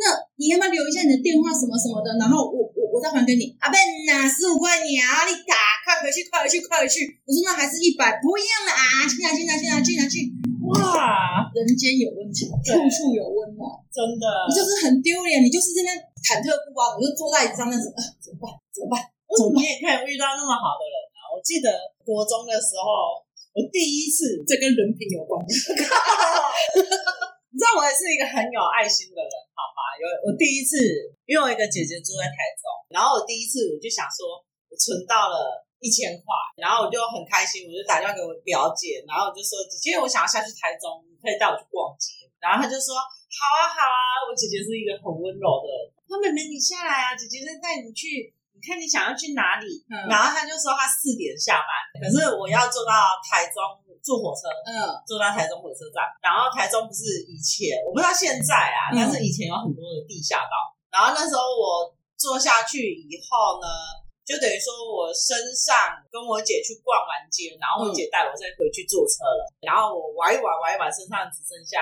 [0.00, 0.04] 那
[0.40, 2.16] 你要不要留一下你的电话什么什么的？
[2.16, 3.52] 然后我我我再还给你。
[3.60, 3.76] 阿伯
[4.08, 5.54] 呐，十五块你啊，你打。
[5.86, 7.06] 快回去，快回去，快回去！
[7.24, 9.06] 我说那还是一百，不一样了啊！
[9.06, 10.18] 去哪去哪去哪去哪去！
[10.66, 14.26] 哇，人间有温情，处处有温暖，真的。
[14.48, 15.90] 你就是很丢脸，你就是在那
[16.26, 18.02] 忐忑不安，我就坐在椅子上那怎么办？
[18.18, 18.50] 怎么办？
[18.74, 18.98] 怎么办？
[19.54, 21.30] 你也可以遇到那么好的人啊！
[21.30, 21.70] 我记得
[22.02, 23.22] 国中的时候，
[23.54, 25.70] 我第一次，这跟人品有关系。
[27.50, 29.94] 你知道我也是一个很有爱心的人，好吗？
[29.96, 30.76] 有我第一次，
[31.26, 35.65] 因为我一个姐姐住在台中，然后我第一次我就想说，我存到了。
[35.80, 36.24] 一千块，
[36.56, 53.60] 然后我就很开心，我就打电话给我表姐，然后我就说：“姐姐，我想要下去台中，你可以带我去逛街。”然后她就说：“好啊，好啊。”我姐姐是一个很温柔的人，说：“妹妹，你下来啊，姐姐再带你去，你看你想要去哪里？”嗯、然后她就说她四点下班，可是我要坐到台中
[54.02, 56.06] 坐火车，嗯，坐到台中火车站。
[56.22, 60.54] 然后台中不是以前，我不知道现在啊，但是以前有很多的地下道。
[60.90, 63.66] 然后那时候我坐下去以后呢，
[64.26, 69.46] 就等于说，我身上跟我姐去逛完街，然后我姐带我再回去坐车了。
[69.62, 71.78] 嗯、然后我玩一玩，玩一玩，身上只剩下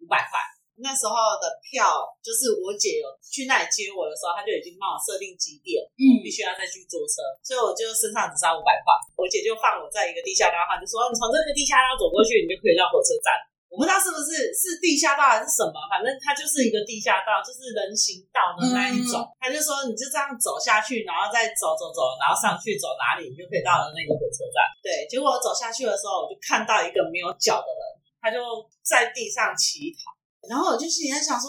[0.00, 0.40] 五百块。
[0.80, 1.84] 那时候的票
[2.24, 8.88] 就是我姐有去那里接我的时候，她就已经帮我设定几点，嗯，必须要再去坐车，所以我就身上只剩五百块。
[9.20, 13.36] 我姐就放我在一个地下道，她就说：“你从这个地下道走过去，你就可以到火车站。”
[13.72, 19.24] 我不知道是不是是地下道还是什么，反正它就是一个地下道，就是人行道的那一种。
[19.24, 24.68] 嗯、他就说你就这样走下去，然后再走走走，然后上去走哪里，你就可以到了那个火车站。
[24.84, 27.82] 对，结果我走下去的时候，我就看到一个没有脚的人，
[28.20, 28.44] 他就
[28.84, 30.12] 在地上乞讨。
[30.44, 31.48] 然后我就心里在想说，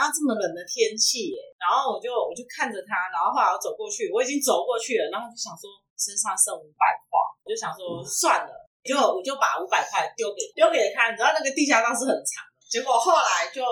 [0.00, 5.68] 啊，这么冷的天气耶，然后我就我就看着他，然后后来我走过去，我已经走过去了，然后就想说
[6.00, 8.63] 身上剩五百块，我就想说算了。
[8.84, 13.64] 就我就把五百块丢给丢给他，你知道那个地下道是很长的，结果后来就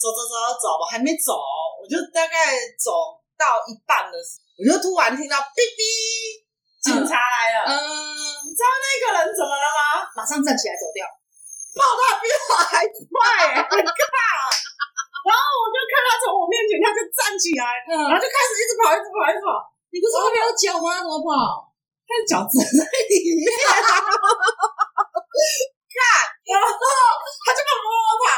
[0.00, 1.36] 走走走走，我还没走，
[1.76, 5.84] 我就大概走到一半的时候，我就突然听到哔哔，
[6.80, 7.78] 警察来了，嗯，
[8.42, 10.08] 你知道那个人怎么了吗？
[10.16, 11.04] 马上站起来走掉，
[11.76, 13.92] 跑得比我还快，很快。
[15.26, 19.58] 然后我就看他从我面前，他就站起来，嗯、然后就开始一直跑，一直跑，一直跑。
[19.90, 21.02] 你不是后面有脚吗？
[21.02, 21.66] 怎么跑？
[22.06, 23.44] 他的脚在里面。
[25.96, 26.00] 看，
[26.44, 27.88] 然后他就慢慢
[28.20, 28.28] 跑，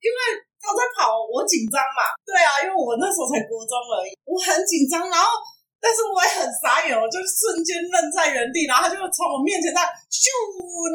[0.00, 0.16] 因为
[0.56, 2.16] 他在跑，我紧张嘛。
[2.24, 5.04] 对啊，因为我那时候才国中而已，我很紧张。
[5.12, 5.36] 然后，
[5.76, 8.64] 但是我也很傻眼，我就瞬间愣在原地。
[8.64, 10.32] 然后他就从我面前在咻，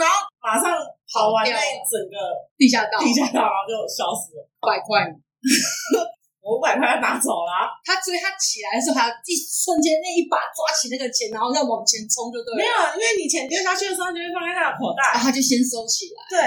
[0.02, 0.74] 然后马上
[1.14, 2.18] 跑完那一整个
[2.58, 5.06] 地下道，地下道，然后就消失了，百块。
[6.48, 12.58] 我五百块要拿走了，他追他起来的时候，还一瞬间那一把抓起那个钱，然后要往前冲，就对了。
[12.58, 16.24] 没有，因为你钱丢下去的时候，就会放在他的口袋，然后他就先收起来。
[16.32, 16.40] 对，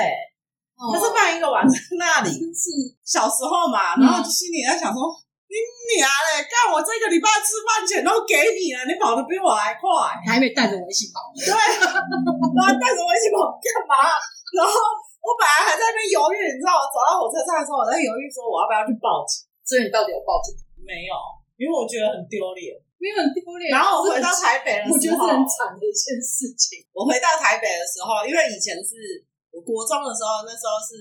[0.81, 2.33] 他是放一个碗在那里。
[2.33, 2.73] 是
[3.05, 5.05] 小时候嘛，然后心里在想说
[5.53, 5.55] ：“你
[6.01, 14.09] 娘嘞，干我这个礼拜吃饭钱都给你了，你跑得比我还快，你还没带着我一起跑。”对，然后带着我一起跑干嘛？
[14.57, 14.73] 然后。
[15.21, 19.45] 我本来还在那边犹豫，你知道，我走到火车站的时候，我在犹豫说我要不要去报警。
[19.71, 20.51] 所以你到底有报警？
[20.83, 21.15] 没有，
[21.55, 23.71] 因为我觉得很丢脸，没有很丢脸。
[23.71, 26.83] 然后我回到台北的时候，我觉得是很惨的一件事情。
[26.91, 29.23] 我回到台北的时候，因为以前是
[29.55, 30.99] 我国中的时候，那时候是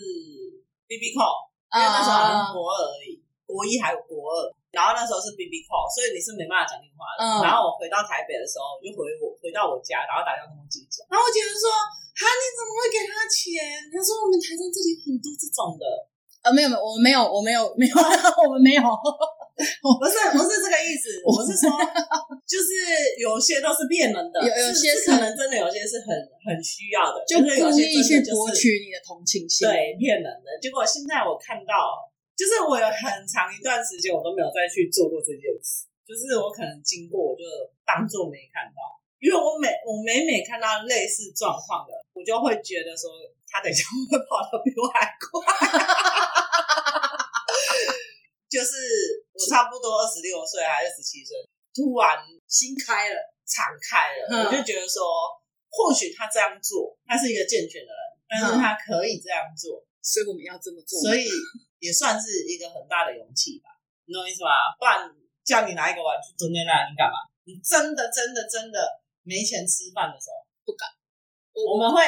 [0.86, 3.17] BB Call，因为那时候好像国二而已，
[3.49, 4.53] 国一还有国二。
[4.69, 7.25] 然后那时候是 BB Call，所以你是没办法讲电话的。
[7.41, 11.01] 然后我回到台北的时候，就回我回到我家，然后打电话跟我姐讲。
[11.10, 11.73] 然后我姐姐说。
[12.19, 12.25] 啊！
[12.27, 13.63] 你怎么会给他钱？
[13.88, 15.88] 他说我们台中这里很多这种的。
[16.41, 17.95] 呃，没有没有，我们没有，我没有没有，
[18.47, 18.82] 我们没有。
[19.60, 21.67] 不是不是这个意思，我是说，
[22.47, 26.15] 就是有些都是骗人的，有有些是可能真的，有些是很
[26.47, 30.47] 很需要的，就故意去博取你的同情心，对，骗人的。
[30.63, 32.08] 结果现在我看到，
[32.39, 37.43] 就是我有很长一段时间我都没有再去做过这件事，就是我可能经过我就
[37.84, 38.80] 当做没看到。
[39.19, 43.12] 因为我每我每每看到类似状况的，我就会觉得说
[43.51, 45.41] 他等一下会跑得比我还快。
[48.49, 48.77] 就是
[49.33, 51.38] 我差不多二十六岁还是十七岁，
[51.73, 55.01] 突然心开了，敞开了，嗯、我就觉得说，
[55.69, 61.29] 或许他这样做，他是一个健全的人，但是他可以这样做，所以我们要这么做，所以
[61.77, 63.69] 也算是一个很大的勇气吧，
[64.05, 64.73] 你懂我意思吗？
[64.79, 65.09] 不然
[65.45, 67.17] 叫你拿一个碗去蹲在那，你干嘛？
[67.45, 69.01] 你真的真的真的。
[69.21, 70.89] 没钱吃饭的时候不敢，
[71.53, 72.01] 我们会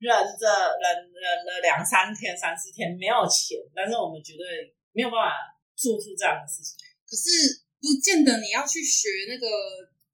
[0.00, 0.08] 忍
[0.40, 0.44] 着
[0.80, 5.36] 忍忍了两三天、三四天没有钱，但是我们绝对没有办法
[5.76, 6.74] 做出这样的事情。
[7.04, 9.44] 可是不见得你要去学那个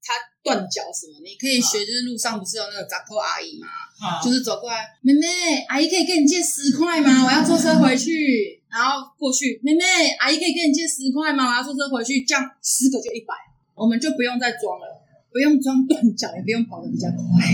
[0.03, 3.67] 他断脚什么，你可以学，就是路上不是有那个杂货阿姨嘛，
[4.03, 7.23] 啊、就是走过来，妹妹阿姨可以跟你借十块吗？
[7.23, 9.83] 我要坐车回去，然后过去，妹妹
[10.19, 11.55] 阿姨可以跟你借十块吗？
[11.55, 13.33] 我要坐车回去，这样十个就一百，
[13.73, 15.03] 我们就不用再装了。
[15.29, 17.45] 不用装断脚，也不用跑得比较快。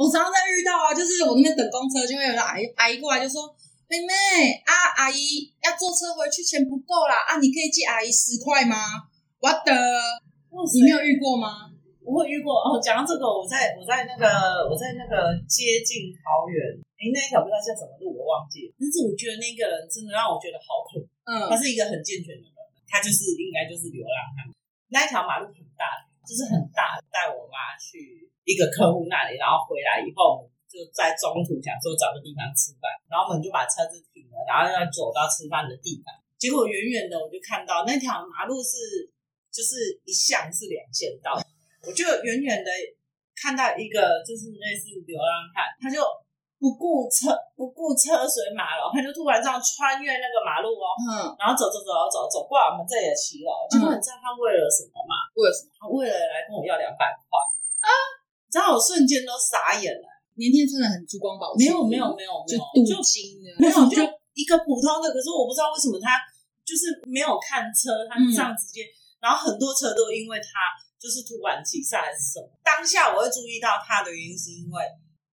[0.00, 3.44] 我常常在遇到啊，就是我那边等公车，就会有人阿姨阿姨过来就说
[3.84, 4.08] ：“妹妹
[4.64, 8.80] 啊，阿姨要坐车回去，钱不够啦啊，你可以借阿姨十块吗？”
[9.44, 9.68] 我的，
[10.72, 11.68] 你没有遇过吗？
[12.00, 12.80] 我会遇过哦。
[12.80, 16.56] 讲到这个，我在我在那个我在那个接近桃园，
[16.96, 18.72] 哎，那一条不知道叫什么路，我忘记了。
[18.80, 21.04] 但是我觉得那个人真的让我觉得好苦。
[21.28, 22.48] 嗯，他是一个很健全的人，
[22.88, 24.48] 他就是应该就是流浪汉。
[24.88, 26.08] 那一条马路很大。
[26.20, 36.10] 就是很大，带我妈去一个客户那里，然后回来以后，我们就在中途想说找个地方吃饭，然后我们就把车子停了，然后要走到吃饭的地方。
[36.34, 39.06] 结果远远的我就看到那条马路是，
[39.54, 41.38] 就是一向是两线道，
[41.86, 42.70] 我就远远的
[43.38, 46.02] 看到一个就是类似流浪汉，他就。
[46.60, 51.08] 不顾车不顾车水马龙，他就突然这样穿越那个马路哦，嗯，
[51.40, 55.24] 然后走走走走走过来我们这里的骑楼，结果你知道他为了什么吗？
[55.40, 55.72] 为了什么？
[55.72, 57.40] 他为了来跟我要两百块
[57.80, 57.88] 啊！
[58.50, 60.02] 你知道我瞬间都傻眼了。
[60.34, 64.02] 年轻真的很珠光宝气，没有没有没有没有，就镀金的，没有就
[64.34, 65.06] 一个普通的。
[65.14, 66.18] 可是我不知道为什么他
[66.66, 68.82] 就是没有看车，他这样直接，
[69.22, 72.50] 然后很多车都因为他就是突然起刹还是什么。
[72.66, 74.82] 当下我会注意到他的原因是因为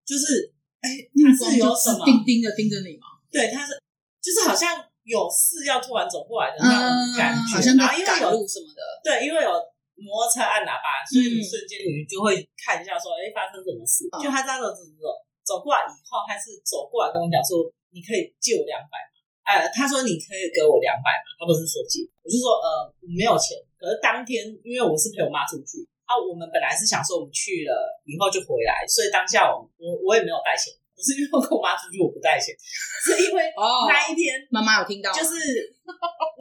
[0.06, 0.54] 就是。
[0.78, 3.08] 哎，他是有什么盯盯着盯着你吗？
[3.32, 3.74] 对，他是
[4.22, 9.50] 就是好像有事要突然走过来的那种感觉，好像然后因为有路什么的，对，因为有
[9.98, 14.06] 摩托车按喇叭，所以你瞬间你就会看一下说，哎，发生什么事？
[14.22, 15.06] 就他这样走走
[15.42, 19.16] 走过来以后，他是走过来跟我讲说，你可以借我两百吗？
[19.48, 21.28] 哎，他说你可以给我两百吗？
[21.40, 23.58] 他不是说借，我就说呃，我没有钱。
[23.80, 27.72] 可是当天因为我是陪我妈出去，啊，我们本来是想说我们去了
[28.04, 33.54] 以后就回来，所以当下我我我也没有带钱，不是因为我跟我妈出去我不带钱，是因为
[33.86, 35.38] 那一天妈妈有听到，就是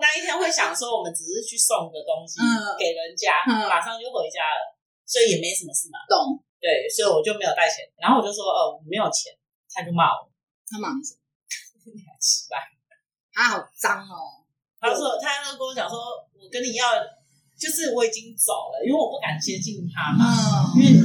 [0.00, 2.40] 那一天会想说我们只是去送个东西
[2.80, 4.72] 给人家，马上就回家了，
[5.04, 6.00] 所以也没什么事嘛。
[6.08, 6.40] 懂？
[6.56, 9.36] 对，所以我就没有带钱，然后我就说呃我没有钱，
[9.68, 10.24] 他就骂我，
[10.64, 11.20] 他骂你什么？
[11.92, 12.56] 你还吃饭？
[13.36, 14.48] 他好脏哦。
[14.78, 15.98] 他说：“他那跟我讲说，
[16.36, 16.84] 我跟你要，
[17.58, 20.24] 就是我已经走了，因为我不敢接近他嘛，
[20.76, 21.00] 嗯、因为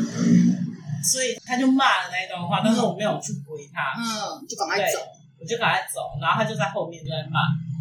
[1.03, 4.99] 所以他就骂了那一段话，嗯、但是我没有去回他，嗯，就赶快走，
[5.39, 7.39] 我就赶快走，然后他就在后面就在骂，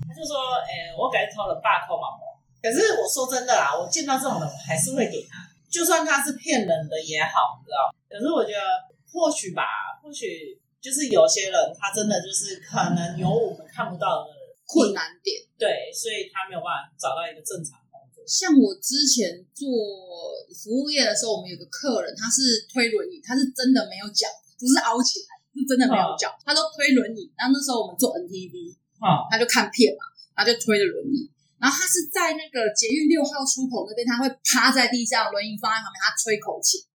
[0.09, 2.23] 他就说：‘哎、欸，我改偷了爸扣毛毛。’
[2.63, 5.39] 可是我说真的啦，我见到这种人，我还是会给他，
[5.71, 7.89] 就算他是骗人的也好，你知道？
[8.09, 8.61] 可是我觉得
[9.13, 9.65] 或许吧，
[10.03, 14.31] 或许就是有些人，他真的就是可能有我们看不到的。”
[14.71, 17.75] 困难点，对，所以他没有办法找到一个正常。
[18.31, 19.67] 像我之前做
[20.55, 27.27] 服务业的时候，我们有个客人，他是推轮椅，他是真的没有脚，不是凹起来，是真的没有脚，他都推轮椅。
[27.35, 28.71] 然后那时候我们做 NTV，
[29.03, 30.07] 啊，他就看片嘛，
[30.39, 31.27] 他就推着轮椅，
[31.59, 36.87] 然后他是在那个捷运六号出口那边，他会趴在地上，轮椅放在旁边，他吹口气，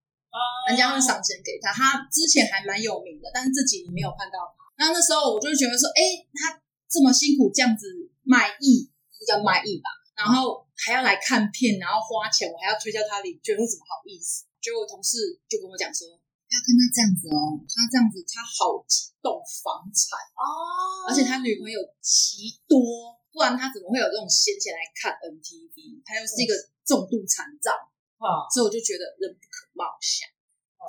[0.71, 1.75] 人家会赏钱给他。
[1.75, 4.63] 他之前还蛮有名的，但是这几年没有看到他。
[4.79, 6.63] 然后那时候我就觉得说，哎，他。
[6.87, 7.87] 这么辛苦这样子
[8.23, 9.89] 卖艺，这叫卖艺吧？
[10.15, 14.47] 然后还要来看片，然后花钱，我还要推销他礼券，我怎么好意思？
[14.63, 16.07] 结果我同事就跟我讲说，
[16.47, 26.01] 不要跟他这样子哦，他这样子他好几栋房产哦，而且他女朋友奇多，不然他怎么会有这种闲钱来看 NTV？
[26.07, 26.55] 他又是一个
[26.87, 27.75] 重度残障
[28.17, 30.25] 啊，所以我就觉得人不可貌相，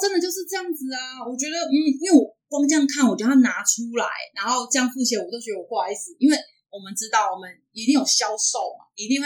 [0.00, 1.26] 真的就是这样子啊！
[1.26, 2.34] 我觉得，嗯，因为我。
[2.48, 6.38] 光这样看，我就要拿出来，然后这样付钱，我都觉得我不好意思，因为
[6.76, 9.24] 我们知道我们一定有销售嘛，一定会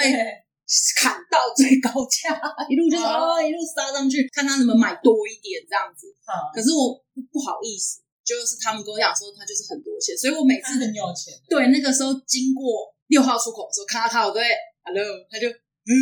[1.02, 2.30] 砍到最高价，
[2.70, 6.06] 一路就是哦，一路杀上去，看他能不能买多一点这样子。
[6.54, 6.94] 可是我
[7.34, 11.34] 不好意思，就是他们跟我讲说他就是很多钱，所以我每次很有钱。
[11.50, 14.46] 对，那个时候经过六号出口的时候，看到他，我都会
[14.86, 15.90] hello，他就嗯。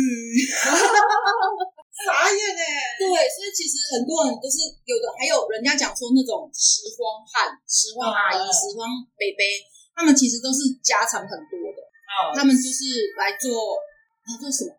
[1.99, 2.63] 傻眼哎！
[2.95, 8.87] 对，所以其实很多人都是有的，还有人家讲说那种拾荒汉、拾荒阿姨、拾荒
[9.19, 9.41] 伯伯，
[9.99, 11.83] 他们其实都是家常很多的。
[12.07, 13.75] 哦，他们就是来做
[14.23, 14.71] 来做什么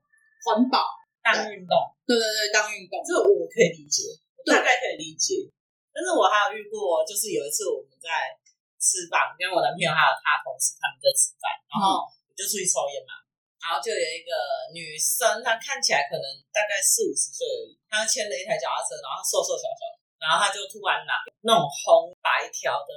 [0.48, 0.80] 环保
[1.20, 1.76] 当运动？
[2.08, 4.08] 对对对，当运动，这个我可以理解，
[4.48, 5.44] 大概可以理解。
[5.92, 8.32] 但是我还有遇过，就是有一次我们在
[8.80, 13.20] 吃饭，跟我男朋友还有他同事他们在吃饭，然后我就出去抽烟嘛。
[13.60, 14.32] 然后就有一个
[14.72, 22.90] 女生，她看起来可能大概四五十岁而已，她牵了一台脚踏车，然后瘦瘦小小的，然后她就突然拿那种红白条的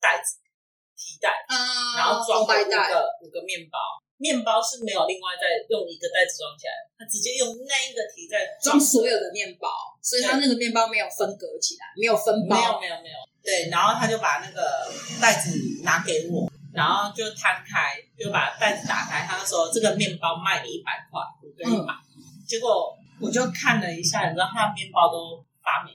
[0.00, 0.40] 袋子
[0.96, 1.54] 提袋，嗯，
[1.96, 2.56] 然后装五个
[3.22, 3.78] 五个面包，
[4.16, 9.68] 面包是没有另外再用一个袋子装起来，他直接用那一个提袋 装所有的面包，
[10.00, 14.88] 所以他那个面包没有分隔起来，没有分包，没有没有没有，对，然后他就把那个
[15.20, 16.50] 袋子拿给我。
[16.76, 19.24] 然后就摊开，就把袋子打开。
[19.26, 21.94] 他说：“这个面包卖你一百块，五个一百。”
[22.46, 25.92] 结果我就看了一下，你知道他的面包都发霉。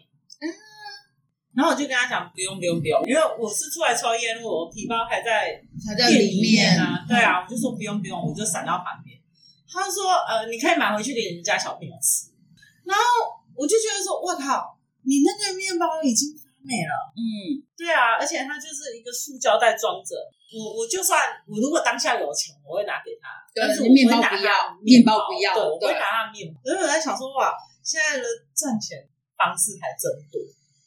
[1.51, 1.55] 嗯。
[1.55, 9.19] 然后我就跟他讲：“不用，不用，不用，因为我是出来抽烟，我皮包还在还在里面啊。”对啊，我就说不用，不用，我就闪到旁边。
[9.67, 12.31] 他说：“呃，你可以买回去给你们家小朋友吃。”
[12.87, 13.03] 然后
[13.55, 20.15] 我就觉得说：“我靠，你那个面包已经发霉了。”嗯，对啊，而且它就是一个塑胶袋装着。
[20.51, 23.31] 我我就算我如果当下有钱，我会拿给他。
[23.55, 24.51] 但是面包不要，
[24.83, 25.53] 面包不要。
[25.55, 26.59] 对，我会拿他面包。
[26.63, 28.23] 所以我在想说，哇，现在的
[28.55, 28.99] 赚钱
[29.37, 30.39] 方式还真多。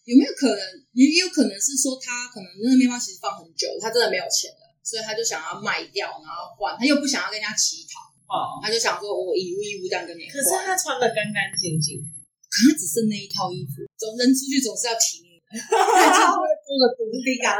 [0.04, 0.60] 有没有可能？
[0.92, 6.76] 也有可能是说，他可能那个面包其实放很久，他真的没有钱了，所以他就想要卖掉，然后换。
[6.78, 10.28] 他又不想要跟人家乞讨，哦，他就想说，我一物一物这样跟你。
[10.28, 13.80] 可是他穿的干干净净，可他只剩那一套衣服。
[13.96, 17.56] 总人出去总是要体面，他就会多个补丁啊。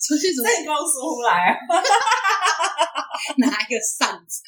[0.00, 0.48] 出去怎么？
[0.48, 1.56] 这光说出来啊！
[3.36, 4.42] 拿一个扇子，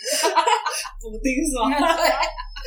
[1.01, 1.73] 补丁是吗？
[1.97, 2.09] 对，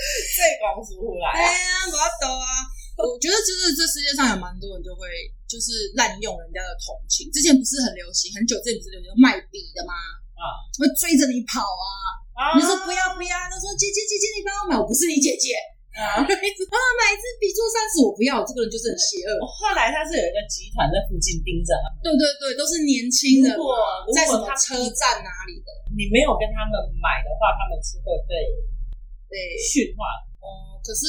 [0.35, 1.31] 这光说出来。
[1.31, 2.47] 哎呀，我要抖啊！
[2.95, 5.03] 我觉得就是这世界上有蛮多人就会
[5.47, 7.27] 就是滥用人家的同情。
[7.31, 9.91] 之前不是很流行，很久之前不是流行卖笔的吗？
[10.39, 11.87] 啊，会追着你跑啊！
[12.35, 15.55] 啊你说不要不要，他说姐姐姐姐，你帮我买，我不是你姐姐。
[15.95, 16.19] 啊！
[16.27, 18.39] 买一支笔做三十，我不要。
[18.39, 19.39] 我这个人就是很邪恶。
[19.47, 22.03] 后来他是有一个集团在附近盯着他们。
[22.03, 23.55] 对对对，都是年轻人。
[23.55, 23.79] 如果
[24.11, 28.35] 在什么车站哪里的，你没有跟他们买的话，他们是会被
[29.35, 30.07] 被驯化。
[30.39, 31.03] 哦，可是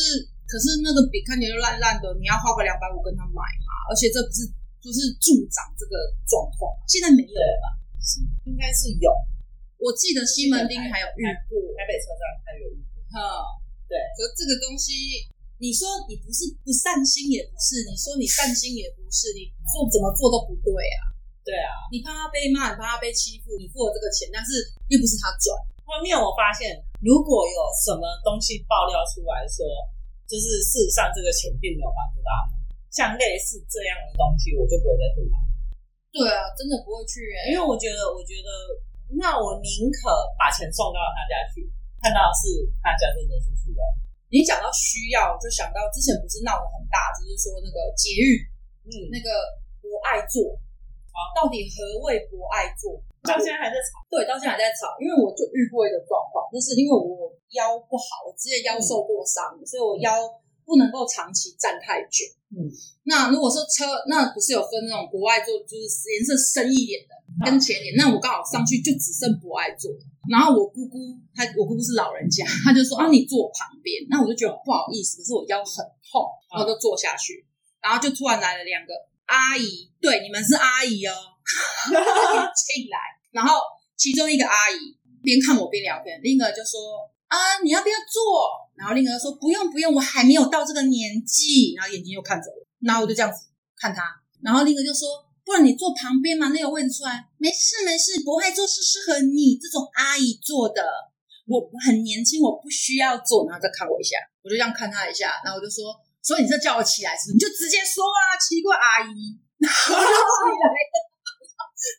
[0.50, 3.70] 可是那个笔看起来就烂烂的，你要花个两百五跟他买嘛？
[3.86, 4.42] 而且这不是
[4.82, 5.94] 就是助长这个
[6.26, 6.74] 状况？
[6.90, 7.66] 现在没有了吧？
[8.02, 8.18] 是
[8.50, 9.14] 应该是有。
[9.78, 12.98] 我记得西门町还有遇过，台北车站还有遇过。
[13.14, 13.62] 哈。
[13.86, 15.30] 对，可这个东西，
[15.62, 21.14] 你说你不是不善心也不是，你说你善心也不是，你做怎么做都不对啊。
[21.46, 24.58] 对啊，你怕他被骂，你怕他被欺负，你付了这个钱，但是
[24.90, 25.54] 又不是他赚。
[25.86, 29.64] 后面我发现，如果有什么东西爆料出来说，
[30.28, 32.60] 就是事实上这个钱并没有帮助到他们，
[32.90, 35.38] 像类似这样的东西，我就不会再去买。
[36.12, 38.50] 对啊，真的不会去、欸，因为我觉得，我觉得。
[39.06, 41.62] 那我宁可把钱送到他家去，
[42.02, 43.82] 看到是他家真的是需要。
[44.26, 48.42] 你讲到需要，就想到之前不是闹得很大，就是说那个捷运，
[48.82, 49.30] 嗯，那个
[49.78, 50.58] 博爱座，
[51.14, 52.98] 啊，到底何谓博爱座？
[53.26, 53.98] 到现在还在吵。
[54.06, 60.14] 对，到现在还在吵，因为我就遇过一个状况，就是因为我腰不好，我之前腰受过伤，嗯、所以我腰
[60.64, 62.24] 不能够长期站太久。
[62.54, 62.70] 嗯，
[63.04, 67.16] 那如果说车，那不是有分那种国外坐，就是颜色深一点的。
[67.44, 69.90] 跟前年，那我刚好上去就只剩博爱座，
[70.30, 70.96] 然后我姑姑，
[71.34, 76.24] 她我姑姑是老人家，她就说啊，你坐我旁边，那我就觉得不好意思，可是我腰很痛，
[76.54, 77.44] 然后就坐下去，
[77.82, 78.94] 然后就突然来了两个
[79.26, 81.12] 阿姨，对，你们是阿姨哦，
[82.56, 83.60] 进来，然后
[83.96, 86.80] 其中一个阿姨边看我边聊天，另一个就说
[87.28, 88.48] 啊，你要不要坐？
[88.74, 93.44] 然后另一个说不用不用，我还没有到这个年纪，然后眼睛又看着我，然后我就这样子
[93.76, 94.02] 看他，
[94.42, 95.22] 然后另一个就说。
[95.46, 100.82] 不然你坐旁边嘛，那个位置出来，没事没事，不会做是适合你这种阿姨做的。
[101.46, 103.46] 我很年轻，我不需要坐。
[103.46, 107.30] 然后再看我一下，我就这样看他一下，然后我就说：“所以你这叫我起来是？
[107.30, 110.10] 你就直接说啊，奇怪阿姨。”然后就，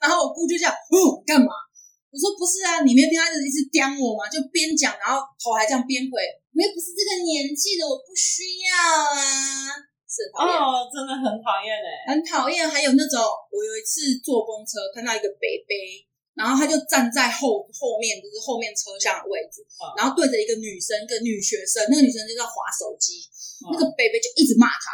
[0.01, 1.51] 然后我姑就这样，嗯，干嘛？
[2.07, 6.15] 我说不是啊，你没听他一直刁我嘛，就边讲，然后头还这样边回，
[6.55, 9.75] 我又不是这个年纪的，我不需要啊。
[10.07, 12.63] 是哦，真的很讨厌哎，很讨厌。
[12.63, 13.21] 还有那种，
[13.51, 15.71] 我有一次坐公车，看到一个伯伯，
[16.33, 23.19] 然后他就站在后后面，就是后面车厢的位置，哦、然后对着一个女生，一个女学生，那个女生就在划手机，
[23.67, 24.89] 哦、那个伯伯就一直骂他，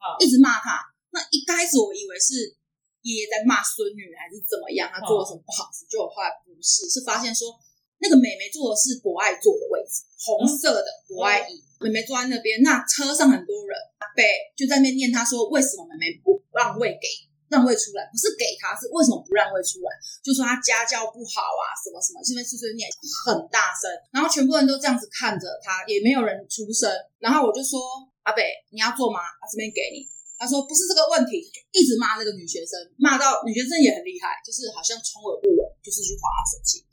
[0.00, 0.80] 哦、一直骂他。
[1.12, 2.56] 那一开始我以为是
[3.04, 7.52] 爷爷在骂孙女，还是怎么样，他做了什么不好事，结果、哦、后来不是，是发现说
[8.00, 11.60] 那个妹妹坐的是博爱坐的位置，红色的博爱椅。
[11.60, 14.24] 嗯妹妹坐在那边，那车上很多人，阿北
[14.56, 17.04] 就在那边念，他说：“为什么妹妹不让位给
[17.52, 18.08] 让位出来？
[18.08, 19.92] 不是给他，是为什么不让位出来？
[20.24, 22.88] 就说他家教不好啊，什么什么，这边碎碎念
[23.26, 23.84] 很大声，
[24.16, 26.88] 然后全部人都这样子看着他，也没有人出声。
[27.18, 27.76] 然后我就说：
[28.22, 29.20] 阿北，你要坐吗？
[29.20, 30.08] 他这边给你。
[30.44, 36.84] 他说不是这个问题，就一直骂那个女学生，骂到女学生也很厉害，就是好像充耳不闻，就是去滑手机，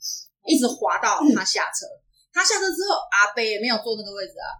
[0.48, 1.84] 一直划到他下车。
[2.32, 4.56] 他下车之后，阿伯也没有坐那个位置啊。”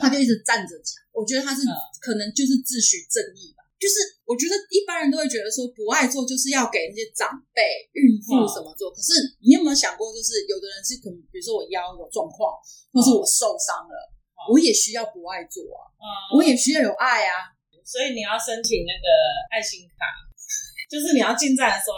[0.00, 1.66] 他就一直站着讲，我觉得他是
[2.00, 3.60] 可能就是自诩正义吧。
[3.76, 7.60] 就是我觉得一般人都会觉得说不爱做就是要给那些长辈、
[7.92, 8.88] 孕妇什么坐。
[8.88, 9.12] 可是
[9.44, 12.56] 你有没有想过，就是有的人是可能，比如说我腰有状况，
[12.94, 13.94] 或是我受伤了，
[14.48, 17.52] 我也需要不爱做啊，我也需要有爱啊。
[17.84, 19.06] 所以你要申请那个
[19.52, 20.08] 爱心卡，
[20.90, 21.96] 就是你要进站的时候，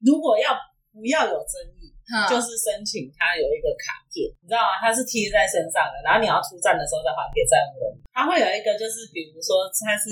[0.00, 0.56] 如果要
[0.94, 1.92] 不要有争议。
[2.24, 4.80] 就是申请他有一个卡片，你知道吗？
[4.80, 7.92] 它是贴在身上的，然后你要出站的时候再还给站务人。
[8.16, 10.08] 他会有一个，就是比如说他是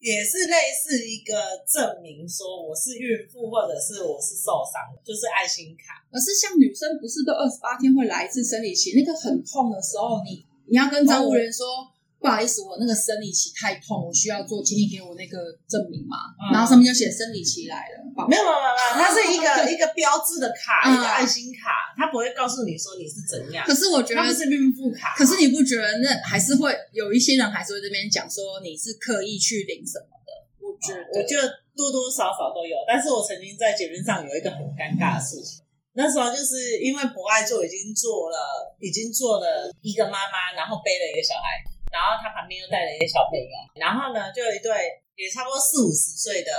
[0.00, 1.36] 也是类似一个
[1.68, 6.00] 证明，说我是孕妇或者是我是受伤的，就是爱心卡。
[6.08, 11.84] 可是像女生不是都二十八天会来一次生理期，那个很痛的时候，你你要跟站务人说。
[12.26, 15.38] 哦不好意思，我那个生理期太痛，我需要做，请你给我那个
[15.70, 16.34] 证明嘛。
[16.42, 18.02] 嗯、然后上面就写生理期来了。
[18.26, 23.64] 没有没有没有，它是一个 一个标志的卡，嗯、一个爱心卡，它不会告诉你说你是怎样。
[23.64, 25.14] 可是我觉得它是孕妇卡。
[25.14, 30.30] 可是你不觉得那还是会有一些人还是会这边讲说你是刻意去领什么的？
[30.66, 31.46] 我觉得、嗯、我觉得
[31.76, 32.74] 多多少少都有。
[32.88, 35.62] 但是我曾经在节目上有一个很尴尬的事情，
[35.94, 41.62] 那时候就是因为博爱就已经做了，已经做了一个妈妈，然后背了一个小孩。
[41.96, 43.48] 然后他旁边又带了一些小朋友，
[43.80, 44.68] 然后呢，就有一对
[45.16, 46.52] 也差不多四五十岁的，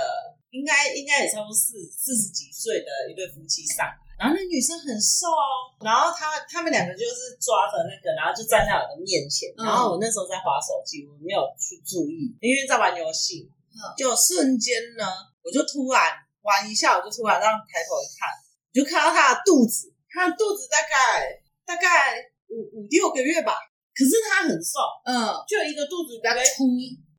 [0.50, 5.30] 应该应该也差不多四四十几岁的一对夫妻上来，然后那女生很瘦，
[5.78, 13.46] 然后他他们两个就是抓着那个，然后就站在我的面前，然后我那时候在划手机，我没有去注意，因为在玩游戏，
[13.94, 15.06] 就瞬间呢，
[15.46, 16.02] 我就突然
[16.42, 21.22] 玩一下，我就突然让抬头一看，我就看到他的肚子，他的肚子大概
[21.62, 22.18] 大概
[22.50, 23.54] 五五六个月吧。
[23.98, 26.70] 可是他很瘦，嗯，就一个肚子比较粗，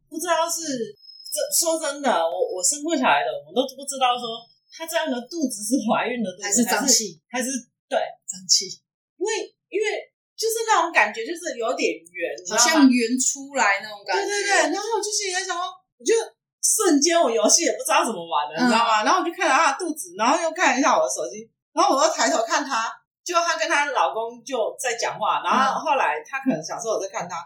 [0.08, 0.64] 不知道是
[1.28, 4.40] 这说真的，我我生过小孩的，我都不知道说
[4.72, 7.52] 他这样的肚子是怀孕的肚子还是胀气，还是
[7.92, 8.80] 对胀气，
[9.20, 10.08] 因为因为
[10.40, 14.72] 就是那种感觉，就是有点圆，好像圆出来那种感觉，对对对。
[14.72, 16.16] 然后我就心里在想，我就
[16.64, 19.04] 瞬间我游戏也不知道怎么玩了，嗯、你知道吗？
[19.04, 21.44] 然后我就看了他的肚子，然后又看一下我的手机，
[21.76, 22.88] 然后我又抬头看他。
[23.30, 27.38] 就她跟她老公就在讲话，然后后来她可能想说我在看她，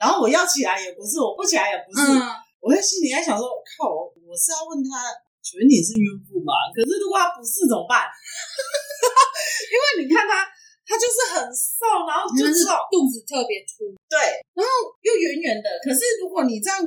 [0.00, 2.24] 然后我要起来也不是，我不起来也不是，嗯、
[2.64, 3.44] 我在心里在想说，
[3.76, 5.12] 靠，我我是要问她，
[5.44, 6.72] 请问你是孕妇吗？
[6.72, 8.08] 可是如果她不是怎么办？
[9.68, 10.48] 因为你看她，
[10.88, 14.16] 她就是很瘦，然后就是肚子特别粗，对，
[14.56, 14.70] 然后
[15.04, 15.68] 又圆圆的。
[15.84, 16.80] 可是如果你这样。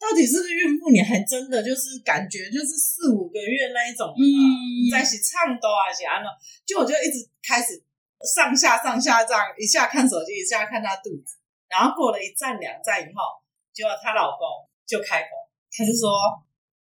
[0.00, 0.88] 到底是不是孕妇？
[0.88, 6.24] 你还真的就是感觉就是四五个月那一种，嗯，在一起唱多啊，些啊，
[6.64, 7.76] 就我就一直开始
[8.24, 11.36] 上下上下这样，一下看手机，一下看她肚子，
[11.68, 13.44] 然后过了一站两站以后，
[13.74, 14.48] 结果她老公
[14.88, 15.28] 就开口，
[15.70, 16.08] 他就说：“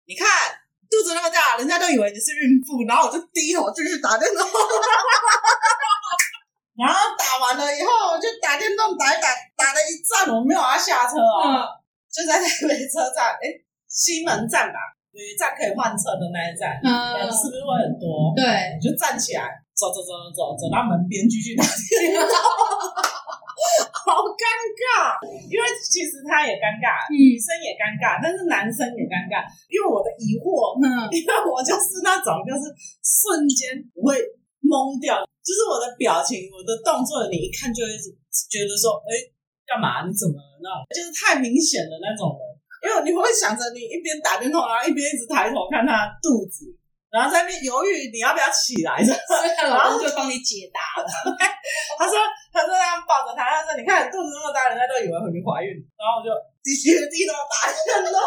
[0.05, 0.27] 你看
[0.91, 4.43] 肚子那么大，人家都以为你是孕妇。”然后我就低头继续打电动，
[6.77, 11.63] 然后打完了以后就打电动打一打，打了一站，我没有要下车啊。
[11.63, 11.84] 嗯
[12.15, 13.51] 就在台北车站，哎，
[13.91, 14.79] 西门站吧，
[15.11, 18.31] 有一站可以换车的那一站，人是不是会很多？
[18.31, 22.23] 对，就站起来，走走走走走，到门边继续打电话，
[23.91, 24.47] 好尴
[24.79, 25.19] 尬。
[25.51, 29.43] 因为其实他也尴尬，女生也尴尬，但是男生也尴尬。
[29.67, 32.71] 因为我的疑惑，嗯，因为我就是那种，就是
[33.03, 34.15] 瞬间不会
[34.63, 37.91] 懵掉，就是我的表情、我的动作，你一看就会
[38.47, 39.34] 觉得说，哎。
[39.65, 40.05] 干嘛？
[40.05, 40.85] 你怎么那种？
[40.93, 42.41] 就是太明显的那种人，
[42.85, 46.69] 因为你会想着你一边打电话，然后一边一直抬头看他肚子，
[47.09, 51.07] 然后在那边犹豫你要不要起来，然后就帮你解答了。
[51.97, 52.13] 他说
[52.53, 56.29] ：“他说这样抱着他，他说你看肚子那么大，人家都以为你怀孕。”然后我就
[56.61, 58.19] 低血低头打电动，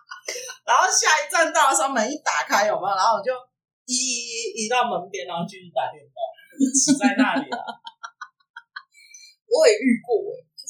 [0.64, 2.94] 然后下一站到的时候门一打开有没有？
[2.96, 3.34] 然后我就
[3.84, 6.16] 移移移到门边，然后继续打电动，
[6.72, 7.58] 死在那里了。
[9.50, 10.14] 我也遇过。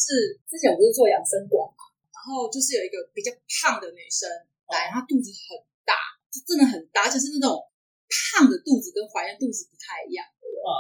[0.01, 3.29] 是之前我不是做养生馆嘛，然后就是有一个比较
[3.61, 4.25] 胖的女生
[4.73, 5.93] 来，她肚子很大，
[6.33, 7.61] 就真的很大，而且是那种
[8.09, 10.25] 胖的肚子跟怀孕肚子不太一样？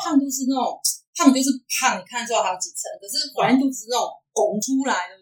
[0.04, 0.80] 胖肚是那种
[1.16, 5.16] 胖就是胖，你看出来还有几层，可是怀孕肚子是那种拱出来的？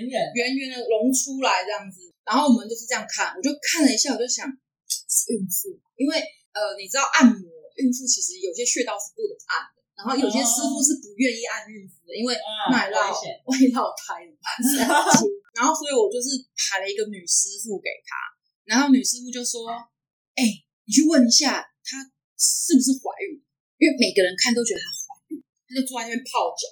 [0.00, 2.12] 圆圆圆圆的隆出来这样子。
[2.24, 4.46] 然后我们就是这样看，我就看了一下，我就想
[4.88, 6.16] 是孕妇，因为
[6.52, 7.44] 呃，你知道按摩
[7.76, 9.79] 孕妇其实有些穴道是不能按的。
[10.00, 12.32] 然后有些师傅是不愿意按孕妇的，因为
[12.72, 13.12] 那绕
[13.44, 14.32] 会绕胎的。
[15.52, 18.16] 然后所以我就是排了一个女师傅给他，
[18.64, 19.68] 然后女师傅就说
[20.38, 20.48] ：“哎、欸，
[20.86, 22.00] 你去问一下她
[22.40, 23.36] 是不是怀孕，
[23.76, 26.64] 因为每个人看都觉得她怀孕。”他就坐在那边泡脚，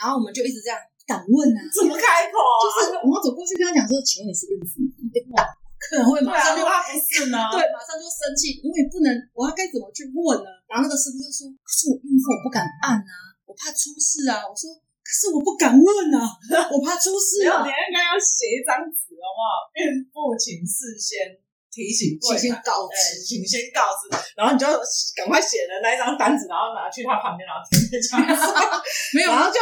[0.00, 2.52] 然后我们就一直这样敢问啊，怎么开口啊？
[2.64, 4.80] 就是我要走过去跟他讲说：“请问你是孕妇？”
[5.80, 10.48] 可能会马上就怕不是呢， 对，马上就生气，我也不能，我要该怎么去问呢？
[10.68, 14.68] 然后那个师傅就说：“可是我孕妇，我不敢按啊，我怕出事啊。”我说
[15.00, 16.20] ：“可是我不敢问啊，
[16.68, 19.72] 我怕出事啊。”你应该要写一张纸好不好？
[19.80, 21.32] 孕妇请事先
[21.72, 24.68] 提醒，请先告知，请先告知，然后你就
[25.16, 28.52] 赶快写了那一张单子，然后拿去他旁边，然后贴在墙上，
[29.16, 29.56] 没有，然后就。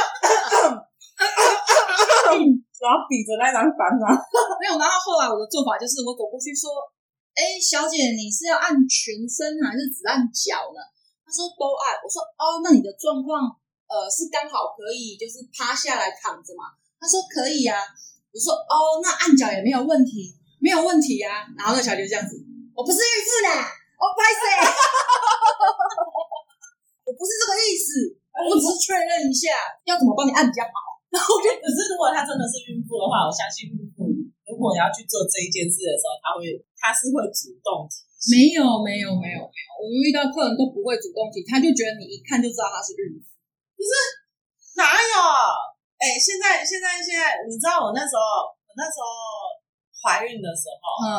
[2.79, 4.07] 然后比着那张单啊，
[4.63, 4.79] 没有。
[4.79, 6.71] 然后后来我的做法就是，我走过去说
[7.35, 10.79] ：“哎，小姐，你是要按全身还是只按脚呢？”
[11.27, 13.51] 他说：“都按。”我说：“哦，那你的状况，
[13.91, 16.71] 呃，是刚好可以就是趴下来躺着嘛？”
[17.03, 17.83] 他说：“可以呀。”
[18.31, 22.39] 我说：“哦，那按脚也没有问题，没有问题呀。”然后那小姐就这样子
[22.79, 23.51] ：“我不是孕妇呢，
[23.99, 24.43] 我不好意思，
[27.07, 28.15] 我不是这个意思，
[28.47, 29.51] 我只是确认一下，
[29.89, 30.71] 要怎么帮你按比较好。”
[31.15, 34.05] 然后我觉得，可是如果她真的是孕妇的话，我相信孕妇
[34.45, 38.05] 如果你要去做这一件事的时候，她会，她是会主动提。
[38.35, 39.69] 没有，没有，没有，没有。
[39.79, 43.23] 我们遇到客人都不会主动提，他就觉得你一看就知道她是孕妇。
[43.79, 43.91] 可是
[44.75, 45.15] 哪有？
[46.03, 49.07] 哎，现在，现在，现在，你知道我那时候，我那时候
[50.03, 51.11] 怀孕的时候，嗯，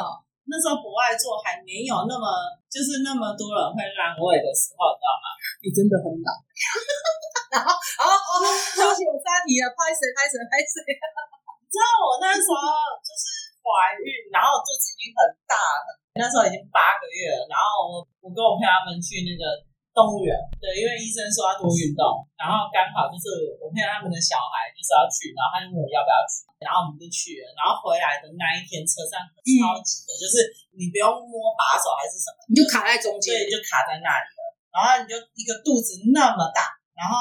[0.50, 2.26] 那时候不爱做，还没有那么，
[2.68, 5.26] 就是那么多人会让位的时候，知道吗？
[5.62, 6.34] 你真的很老。
[7.54, 8.34] 然后，然后哦，
[8.76, 10.82] 对不起，我杀题了，拍谁拍谁拍谁。
[11.62, 12.58] 你知道我那时候
[13.06, 15.54] 就是怀孕，然后肚子已经很大
[15.86, 17.46] 了，那时候已经八个月了。
[17.46, 17.94] 然后我
[18.26, 19.62] 我跟我朋友他们去那个
[20.00, 27.52] 动物园，对，因为医生说要多运动，然后刚好就是我朋友他们的小孩就是要去，然后他就问我要不要去，然后我们就去了。
[27.60, 30.48] 然后回来的那一天车上超级的，就是
[30.80, 34.42] 你不用摸把手还是什么，你就卡在中间，对，就卡在那里了。
[34.72, 36.80] 然后你就一个肚子那么大。
[37.00, 37.16] 然后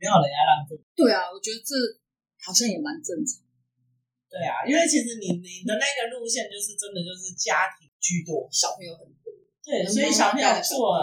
[0.00, 0.72] 没有人要让座。
[0.96, 1.76] 对啊，我觉得这
[2.40, 3.36] 好像也蛮正常。
[4.32, 9.28] 对啊，因为其实你你的那个路线就是真的就是家庭居多，小朋友很多。
[9.60, 10.96] 对，所以小朋友做，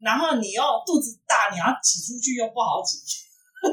[0.00, 2.98] 然后你又肚子大，你要挤出去又不好挤。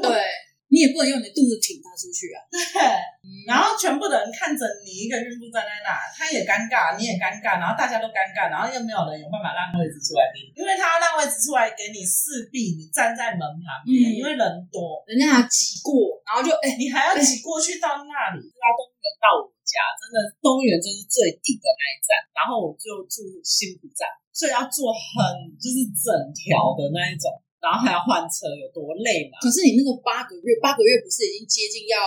[0.02, 0.10] 对，
[0.68, 2.42] 你也不能用你的肚子挺他出去啊。
[2.50, 2.82] 对，
[3.46, 14.42] 然后全部的人看着你一个孕妇站在那，他也尴尬，你也尴尬，然后大家都尴尬，然后又没有人有办法让位置出来给你，因为他要让位置出来给你，势必你站在门旁边，嗯、因为人
[14.74, 27.32] 多，人家还挤过，然后就哎，你还要挤过去到那里，拉动物园到我家，真的动物园就是最顶的那一站，然后我就住新埔站，所以要做很就是整条的那一种。
[27.56, 29.40] 然后还要换车，有多累嘛？
[29.40, 31.98] 可是你那个八个月，八个月不是已经接近要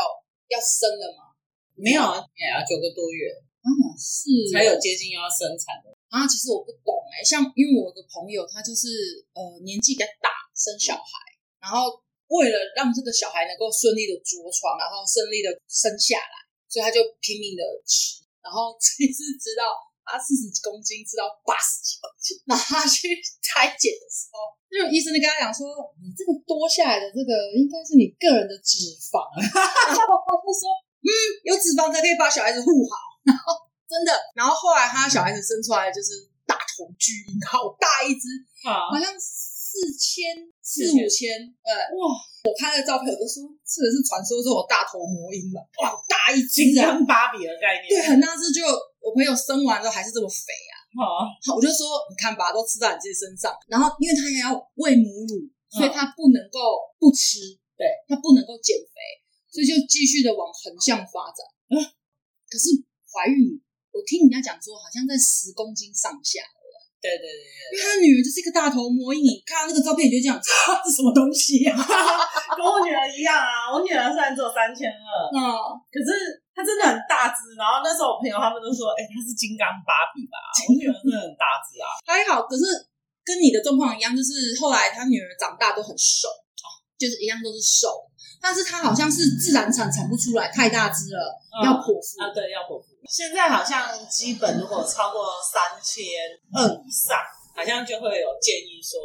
[0.54, 1.34] 要生了吗？
[1.74, 3.34] 没有啊，也要九个多月。
[3.60, 3.68] 啊，
[4.00, 6.24] 是才有接近要生产的啊。
[6.24, 11.12] 其实我不懂哎、欸，像因为我有个朋友，他就是呃年纪比较大，生小孩，
[11.60, 11.92] 然后
[12.32, 16.36] 为了让这个小孩能够顺利的着床，然后顺利的生下来，
[16.72, 19.76] 所以他就拼命的吃，然后其实直到
[20.10, 23.14] 他四十几公斤，吃到八十几公斤，然后他去
[23.46, 24.58] 裁剪的时候。
[24.70, 25.66] 就医生就跟他讲说，
[25.98, 30.70] 你这个多下来的这个应该是你个人的脂肪， 然后他就说，
[31.02, 31.10] 嗯，
[31.42, 32.94] 有脂肪才可以把小孩子护好，
[33.26, 33.58] 然后
[33.90, 38.30] 真的，然后后来他小孩子生出来就是大头巨婴，好大一只，
[38.62, 41.34] 好像四千四五千，
[41.66, 42.14] 呃，哇，
[42.46, 48.62] 我拍的照片我都说，这个是传说中的大头魔婴吧，哇，大一只，像芭比的概念，对，很大只，就
[49.10, 50.76] 我朋友生完之后还是这么肥啊。
[51.42, 53.50] 好，我就说，你看吧，都吃在你自己身上。
[53.66, 57.42] 然后，因为他也要喂母乳，所以他不能够不吃，
[57.74, 58.94] 对，他不能够减肥，
[59.50, 61.42] 所以就继续的往横向发展。
[61.74, 61.82] 嗯，
[62.50, 62.70] 可是
[63.10, 63.58] 怀孕，
[63.90, 66.46] 我听人家讲说，好像在十公斤上下。
[67.00, 70.36] 对对对对，因为他女儿就是一个大头魔婴，你看到那个照片，你就这样，
[70.84, 71.72] 这是什么东西呀？
[72.56, 75.40] 跟我女儿一样啊，我女儿虽然只有三千二，嗯，
[75.88, 76.12] 可是
[76.52, 77.56] 她真的很大只。
[77.56, 80.36] 然后那时候我朋友他们都说，哎，她是金刚芭比吧？
[80.68, 82.44] 我女儿真的很大只啊，还好。
[82.44, 82.68] 可是
[83.24, 86.28] 跟你的状况一样，就是后来她女儿长大都很瘦，
[87.00, 87.88] 就是一样都是瘦，
[88.44, 91.32] 但是她好像是自然产产不出来，太大只了，
[91.64, 92.89] 要剖腹啊，对，要剖腹。
[93.08, 96.04] 现在好像基本如果超过三千
[96.54, 97.18] 二以上，
[97.56, 99.00] 好像就会有建议说，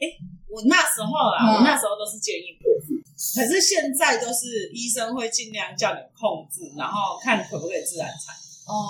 [0.00, 0.06] 哎，
[0.48, 2.94] 我那时候啊，嗯、我那时候都是建议剖腹，
[3.36, 8.34] 可是现在都是医生会尽量叫你控制，然后看可不可以自然产。
[8.66, 8.88] 哦，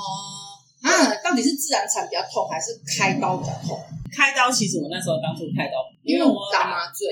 [0.82, 3.78] 啊，到底是自然产比较痛，还是开刀比较痛？
[4.14, 7.06] 开刀其实我那时候当初开刀，因为我打麻醉，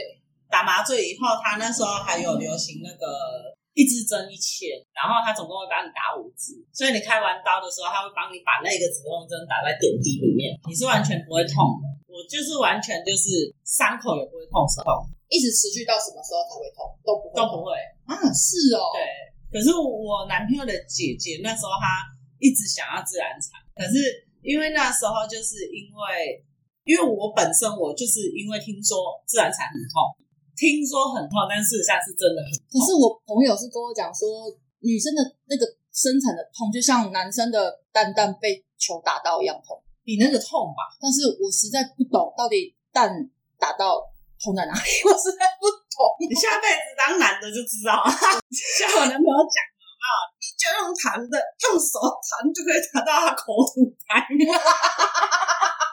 [0.50, 3.55] 打麻醉以后，他那时候还有流行那个。
[3.76, 11.84] 一支针一千，然后他总共会帮你打五支，所以你开完刀的时候，他会帮你把那个止痛针打在点滴里面，你是完全不会痛的。
[12.08, 16.88] 我就是完全就是伤口也不会痛，是痛，一直持续到什么时候才会痛？
[17.04, 17.76] 都不会，都不会
[18.08, 18.16] 啊？
[18.32, 19.04] 是哦，对。
[19.52, 22.08] 可是我男朋友的姐姐那时候她
[22.40, 26.40] 一直想要自然产，可是因为那时候就是因为，
[26.88, 30.16] 因为我本身我就是因为听说自然产很痛。
[30.56, 32.64] 听说很痛，但事实上是真的很痛。
[32.72, 34.48] 可是我朋友是跟我讲说，
[34.80, 40.96] 女生的那个生产的痛，就像男生的蛋蛋被球打到一样痛，比那个痛吧。
[40.96, 43.12] 但是我实在不懂，到底蛋
[43.60, 44.00] 打到
[44.40, 45.96] 痛在哪里，我实在不懂。
[46.20, 48.08] 你下辈子当男的就知道了。
[48.08, 50.06] 像我男朋友讲的啊，
[50.40, 54.24] 你就用弹的，用手弹就可以弹到他口吐痰。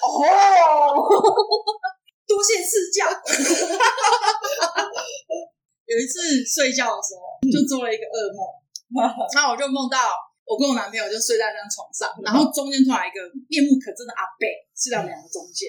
[0.00, 0.22] 哦，
[2.26, 3.06] 多谢赐教。
[5.86, 8.40] 有一次睡觉的时候，就做了一个噩梦，
[9.36, 10.16] 然后我就梦到
[10.48, 15.68] 我跟我男朋友就睡在那张床上，然后中间突然一个面目可憎的阿贝睡在我们两个中间，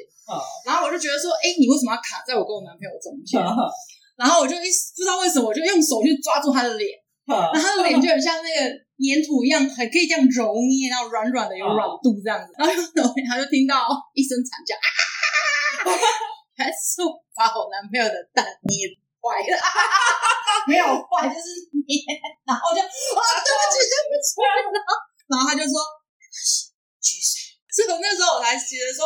[0.63, 3.35] 然后我就觉得说，哎，你为什么要卡在我跟我男朋友中间？
[4.15, 6.95] 然后我就一不知道为什么，我就用手去抓住他的脸，
[7.27, 8.71] 然后他的脸就很像那个。
[9.03, 12.71] 粘土一样，还可以这样揉捏，然后软软的有软度这样子，然后
[13.27, 13.83] 他就听到
[14.15, 14.71] 一声惨叫，
[16.55, 17.03] 还是
[17.35, 18.87] 把我男朋友的蛋捏
[19.19, 19.55] 坏了，
[20.71, 21.99] 没有坏，就是捏，
[22.47, 24.87] 然后就啊，对不起，对不起，然后
[25.27, 25.75] 然后他就说，
[27.01, 29.03] 其实，是从 那时候我才觉得说。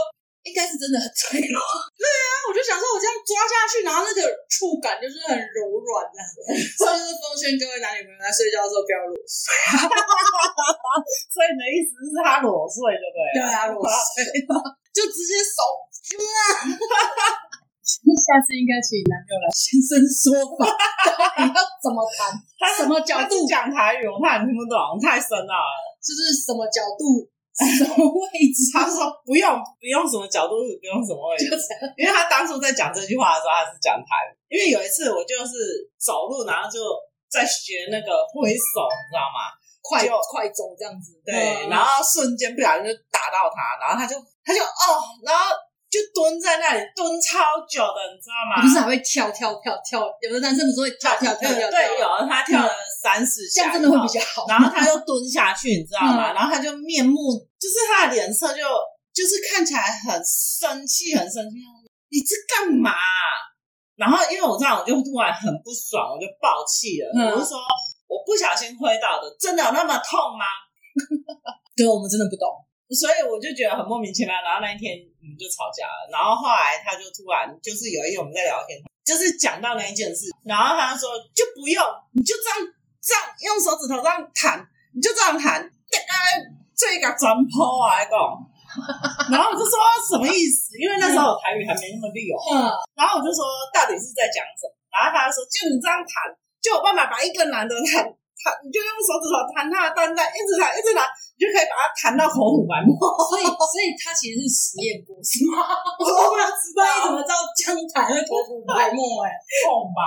[0.47, 1.59] 应该是真的很脆弱，
[1.99, 6.39] 对啊，我就想说，我这样抓下去，然后那个触感就是很柔软这样子，
[6.79, 9.51] 所以就是奉劝各位男女朋友在睡觉的时候不要裸睡。
[11.35, 13.21] 所以你的意思是他裸睡对不对？
[13.37, 14.23] 对啊，裸睡，
[14.95, 15.59] 就直接手。
[16.15, 20.63] 那 下次应该请男朋友来现身说法，
[21.43, 22.31] 你要怎么谈？
[22.59, 24.07] 他什么角度讲台语？
[24.07, 25.55] 我怕你听不懂，太深了。
[25.99, 27.27] 就是什么角度？
[27.65, 28.69] 什么位置？
[28.69, 29.49] 他说不用，
[29.81, 31.49] 不用什么角度，不用什么位置。
[31.97, 34.37] 因为他当初在讲这句话的时候，他是讲台语。
[34.49, 36.79] 因为有一次我就是走路，然后就
[37.29, 39.51] 在学那个挥手，你知道吗？
[39.81, 41.15] 快快走这样子。
[41.25, 45.55] 对，然后瞬间不小心就打到他，然后他就他就哦，然后
[45.89, 48.61] 就蹲在那里蹲超久的，你知道吗？
[48.61, 51.69] 不是还会跳跳跳跳，有的男生不是会跳跳跳跳？
[51.71, 54.45] 对，有他跳了三四下，这样真的会比较好。
[54.49, 56.33] 然后他就蹲下去，你知道吗？
[56.33, 58.63] 然后他就面目，就是他的脸色就
[59.15, 61.55] 就是看起来很生气，很生气。
[62.09, 62.91] 你这干嘛？
[63.95, 67.31] 然后因为我知道，我就突然很不爽，我就爆气了。
[67.31, 67.57] 我就说
[68.07, 70.45] 我不小心挥到的，真的有那么痛吗？
[71.75, 72.45] 对，我们真的不懂。
[72.95, 81.83] 所以我就觉得很莫名其妙，然后那一天我们就吵架了，然后后来他就突然就是有一天我们在聊天，就是讲到那一件事，然后他就说就不用，
[82.15, 82.55] 你就这样
[83.03, 84.63] 这样用手指头这样弹，
[84.95, 85.67] 你就这样弹，
[86.71, 88.15] 这个转坡啊，来讲，
[89.31, 89.75] 然后我就说
[90.07, 90.71] 什么意思？
[90.79, 93.43] 因为那时候我台语还没那么溜，嗯， 然后我就说
[93.75, 94.71] 到底是在讲什么？
[94.95, 96.31] 然后他就说就你这样弹，
[96.63, 98.07] 就有办法把一个男的弹。
[98.43, 102.93] 弹，你就用手指头弹他的蛋蛋，一直弹，一直弹，你就可以把它弹到口吐白沫。
[103.27, 105.61] 所以，所以他其实是实验过， 是吗？
[105.97, 109.25] 我不知道你怎么知道这样弹会口吐白沫？
[109.25, 109.33] 哎，
[109.65, 110.01] 痛吧？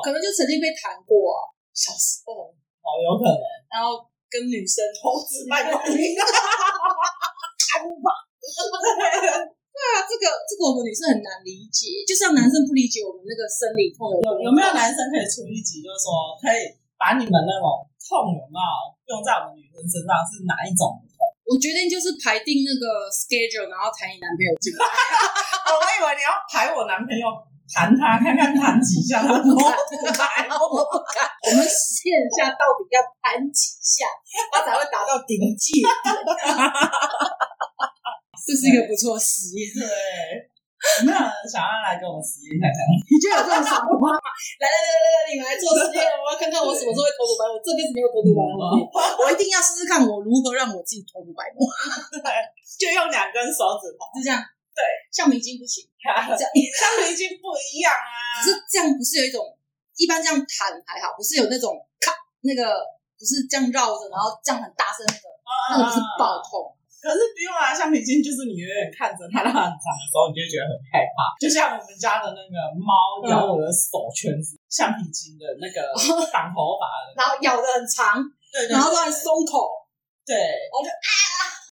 [0.00, 1.36] 可能就曾经被弹过，
[1.76, 2.48] 小时候
[2.80, 3.44] 哦，有可能。
[3.68, 4.00] 然后
[4.32, 5.84] 跟女生口吐白沫，弹
[8.00, 8.08] 吧？
[9.72, 14.08] 对啊，这个这个我们女生很难理解，就像男生不理解我们那个生理痛。
[14.20, 16.60] 有有没有男生可以出一集，就是说可以？
[17.02, 18.70] 把你们那种痛有没有
[19.10, 21.18] 用在我们女生身上是哪一种痛？
[21.42, 24.86] 我决定就是排定那个 schedule，然后谈你男朋友进来。
[24.86, 27.26] 我以为你要排我男朋友
[27.66, 29.18] 谈他，看看谈几下。
[29.18, 29.50] 他不
[30.14, 31.26] 敢，我不敢。
[31.26, 34.06] 我们实验一下，到底要谈几下，
[34.54, 35.90] 他才会达到顶界点？
[38.46, 39.66] 这是一个不错实验。
[39.74, 40.51] 对。
[40.82, 42.78] 有 没有人想要来跟我们实验看看？
[43.06, 44.18] 你就有这种想法吗？
[44.58, 47.54] 来来来来来，你们来做实验，我要看看我什么时候会头吐白沫。
[47.54, 48.82] 我这辈子没有头吐白膜，
[49.22, 51.62] 我一定要试试看我如何让我自己头吐白膜。
[52.18, 52.26] 对，
[52.82, 54.42] 就用两根手指头，是这样。
[54.74, 56.42] 对，橡皮筋不行，这样橡
[56.98, 58.42] 皮筋不一样啊。
[58.42, 59.38] 可是这样不是有一种
[60.00, 62.10] 一般这样弹还好，不是有那种咔
[62.42, 62.80] 那个
[63.14, 65.28] 不是这样绕着，然后这样很大声的，
[65.70, 66.74] 那个是爆痛。
[67.02, 71.34] 可是不用啊，橡皮筋就是你远远看着它让它很长的时候，你就觉得很害怕。
[71.42, 75.82] 就像我们家的那个猫咬我的手，全是橡皮筋的那个
[76.30, 78.22] 绑头发的， 然后咬的很长，
[78.54, 79.66] 对，然后都很松口，
[80.22, 80.38] 对，
[80.70, 81.10] 我就啊。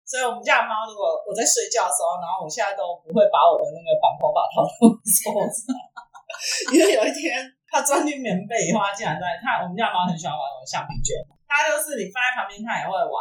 [0.04, 5.72] 所以我们家的猫，如果我在睡觉的时候，然后我现在都不会把我的那个绑头发套到手上，
[6.70, 7.40] 因为有一天
[7.72, 11.16] 它钻进棉被以后，它竟然在它，我们家猫很喜欢玩我的橡皮卷，
[11.48, 13.16] 它就是你放在旁边，它也会玩。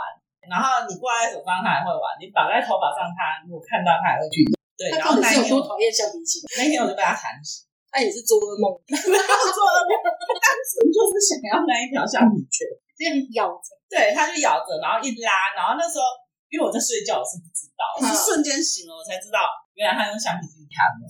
[0.49, 4.43] 然后你挂在手上，它还会玩；你绑在头发上，它如果看到，它还会去。
[4.73, 6.41] 对，然后那天多讨厌橡皮筋。
[6.57, 7.69] 那天我就被它弹死。
[7.93, 9.93] 它也是做噩梦，没有做噩梦，
[10.41, 12.65] 单纯就是想要那一条橡皮圈，
[12.97, 13.69] 这样咬着。
[13.85, 16.09] 对，它就咬着，然后一拉，然后那时候
[16.49, 19.45] 因为我在睡觉，我是不知道，我是瞬间醒了，我才知道
[19.77, 21.05] 原来它用橡皮筋弹的。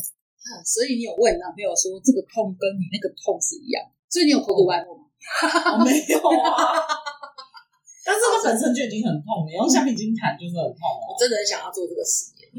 [0.67, 3.79] 所以你有问男朋友说这个痛跟你那个痛是一样？
[4.11, 5.07] 所以你有口吐白沫吗？
[5.71, 6.84] 我没有啊。
[8.04, 11.04] 但是它本身就已经很痛，你用橡皮筋弹就是很痛了。
[11.08, 12.51] 我真的很想要做这个实验，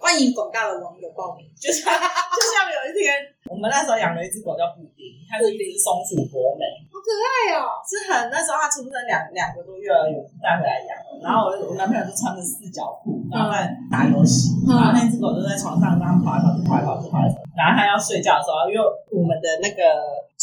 [0.00, 1.44] 欢迎广大的网友报名。
[1.58, 3.12] 就 像就像有一天，
[3.50, 7.76] 我们那时候养了一只狗叫布丁，它是一只松鼠博美，好可爱哦。
[7.84, 10.96] 是很那时候它出生两两个多月而已，带回来养。
[11.20, 17.52] 然后我我男朋友就穿着四角裤，然后在打游戏，然后那只狗就在床上这样跑来跑去，跑来跑去，跑来跑去。
[17.52, 18.80] 然后它要睡觉的时候，因为
[19.12, 19.84] 我们的那个。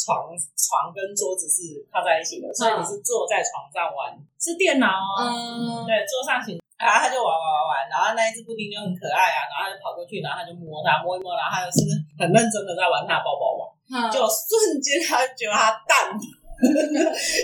[0.05, 5.25] 床床跟桌子是靠在一起的，所以你是坐在床上玩，是电脑哦。
[5.25, 11.89] 嗯，对，桌上型，然后他就玩玩玩玩，然后那一只布丁就很可爱啊，然后他就跑过去，然后他就摸它，摸一摸，然后他就是
[12.21, 16.13] 很认真的在玩他的抱抱网，嗯、就瞬间他就觉得他蛋，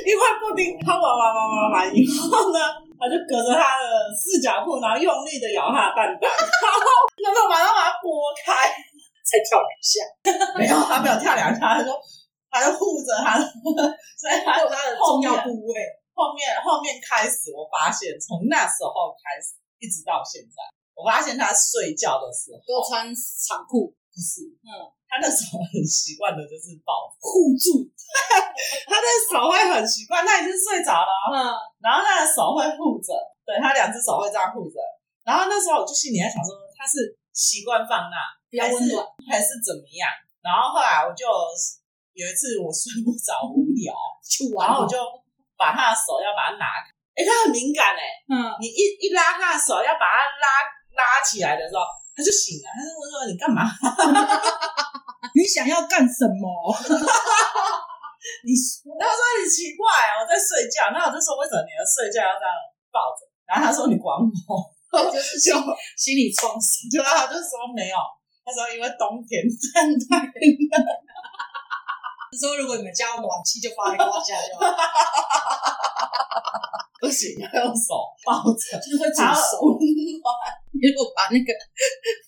[0.05, 2.61] 因为布丁他玩玩玩玩玩以后呢，
[3.01, 8.69] 他就隔着他的四角裤，然后用力的咬他的蛋蛋，然后那马上把它拨开，
[9.25, 10.05] 才跳两下，
[10.61, 11.97] 没有，他没有跳两下，他说。
[12.51, 15.79] 他就护着他，所以他有他的重要部位。
[16.11, 20.59] 后面后面开始，我发现从那时候开始一直到现在，
[20.93, 24.43] 我发现他睡觉的时候都穿长裤，不是？
[24.67, 24.69] 嗯，
[25.07, 27.87] 他那时候很习惯的就是抱护住，
[28.85, 33.15] 他的手会很习惯，他已经睡着了，嗯，然后他的手会护着，
[33.47, 34.77] 对，他两只手会这样护着，
[35.23, 38.15] 然后那时候我就心里在想说，他是习惯放那
[38.51, 38.99] 比较温暖，
[39.31, 40.05] 还是怎么样？
[40.43, 41.25] 然后后来我就。
[42.13, 43.95] 有一次我睡不着无聊，
[44.59, 44.97] 然后我就
[45.57, 50.45] 把他的手要把它拿开，哎、欸，他很敏感哎、欸，嗯，你一一拉他的手要把它拉
[50.95, 51.81] 拉起来的时候，
[52.15, 53.63] 他就醒了，他就问说你干嘛？
[55.37, 56.45] 你想要干什么？
[58.43, 58.51] 你
[58.99, 62.51] 他说你奇怪，啊我在睡觉，那我就说为什么你要睡觉要这样
[62.91, 63.23] 抱着？
[63.47, 64.27] 然后他说你管我，
[65.11, 65.53] 就是心
[65.95, 66.89] 心理创伤。
[66.91, 67.95] 对啊，他就说没有，
[68.43, 69.41] 他说因为冬天
[69.71, 69.95] 太冷
[70.27, 71.10] 了。
[72.37, 74.63] 说如果你们家有暖气，就放在胯下就好。
[77.01, 79.73] 不行，要用手抱着， 就会煮熟。
[79.73, 81.49] 如果把那个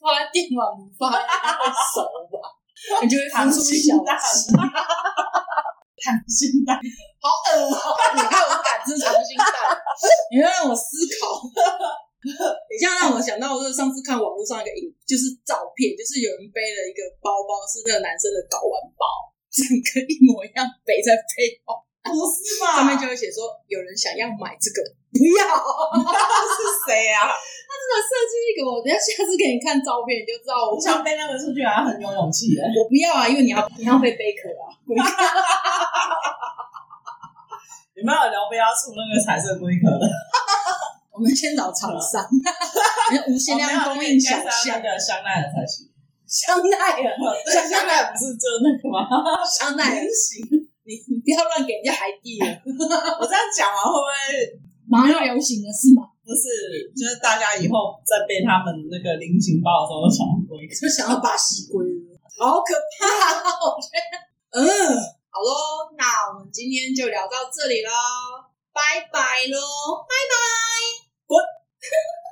[0.01, 2.01] 放在电暖炉放在那会熟
[2.33, 2.41] 吧？
[3.01, 3.93] 你就会弹出小鸡。
[6.03, 6.75] 溏心蛋，
[7.23, 7.95] 好恶哦！
[8.11, 9.55] 你看我敢吃溏心蛋，
[10.35, 11.39] 你要让我思考。
[12.19, 19.31] 你这样让我想到，就是上次看网络上一个影，就是照片，就是有人背了一个包包，是那个男生的睾丸包。
[19.55, 22.81] 整个一模一样，背在背后，不是嘛？
[22.81, 24.81] 上面就会写说有人想要买这个，
[25.13, 26.57] 不要， 是
[26.89, 27.29] 谁啊？
[27.29, 32.65] 他真的设计一个，我等下下次给你看照片，你就知道我想背那个出去啊，很有勇气的。
[32.65, 34.73] 我不要啊，因为你要你要背贝壳啊。
[37.95, 40.09] 你们有聊不要出那个彩色龟壳的？
[41.13, 42.25] 我们先找厂商，
[43.29, 45.92] 无限量供应小象的香奈儿才行。
[46.33, 47.13] 香奈儿，
[47.45, 49.05] 香香奈儿不是就那个吗？
[49.45, 50.41] 香奈儿行，
[50.81, 52.49] 你你不要乱给人家海蒂了。
[53.21, 54.17] 我这样讲完会不会
[54.89, 56.09] 马上要流行了是吗？
[56.25, 61.85] 不是，就是大家以后在背他们那个菱形包的时候，都想要龟，就想要巴西龟，
[62.41, 63.37] 好可怕！
[63.61, 64.17] 我觉得，
[64.57, 64.65] 嗯，
[65.29, 67.91] 好喽，那我们今天就聊到这里喽，
[68.73, 72.22] 拜拜喽，拜拜。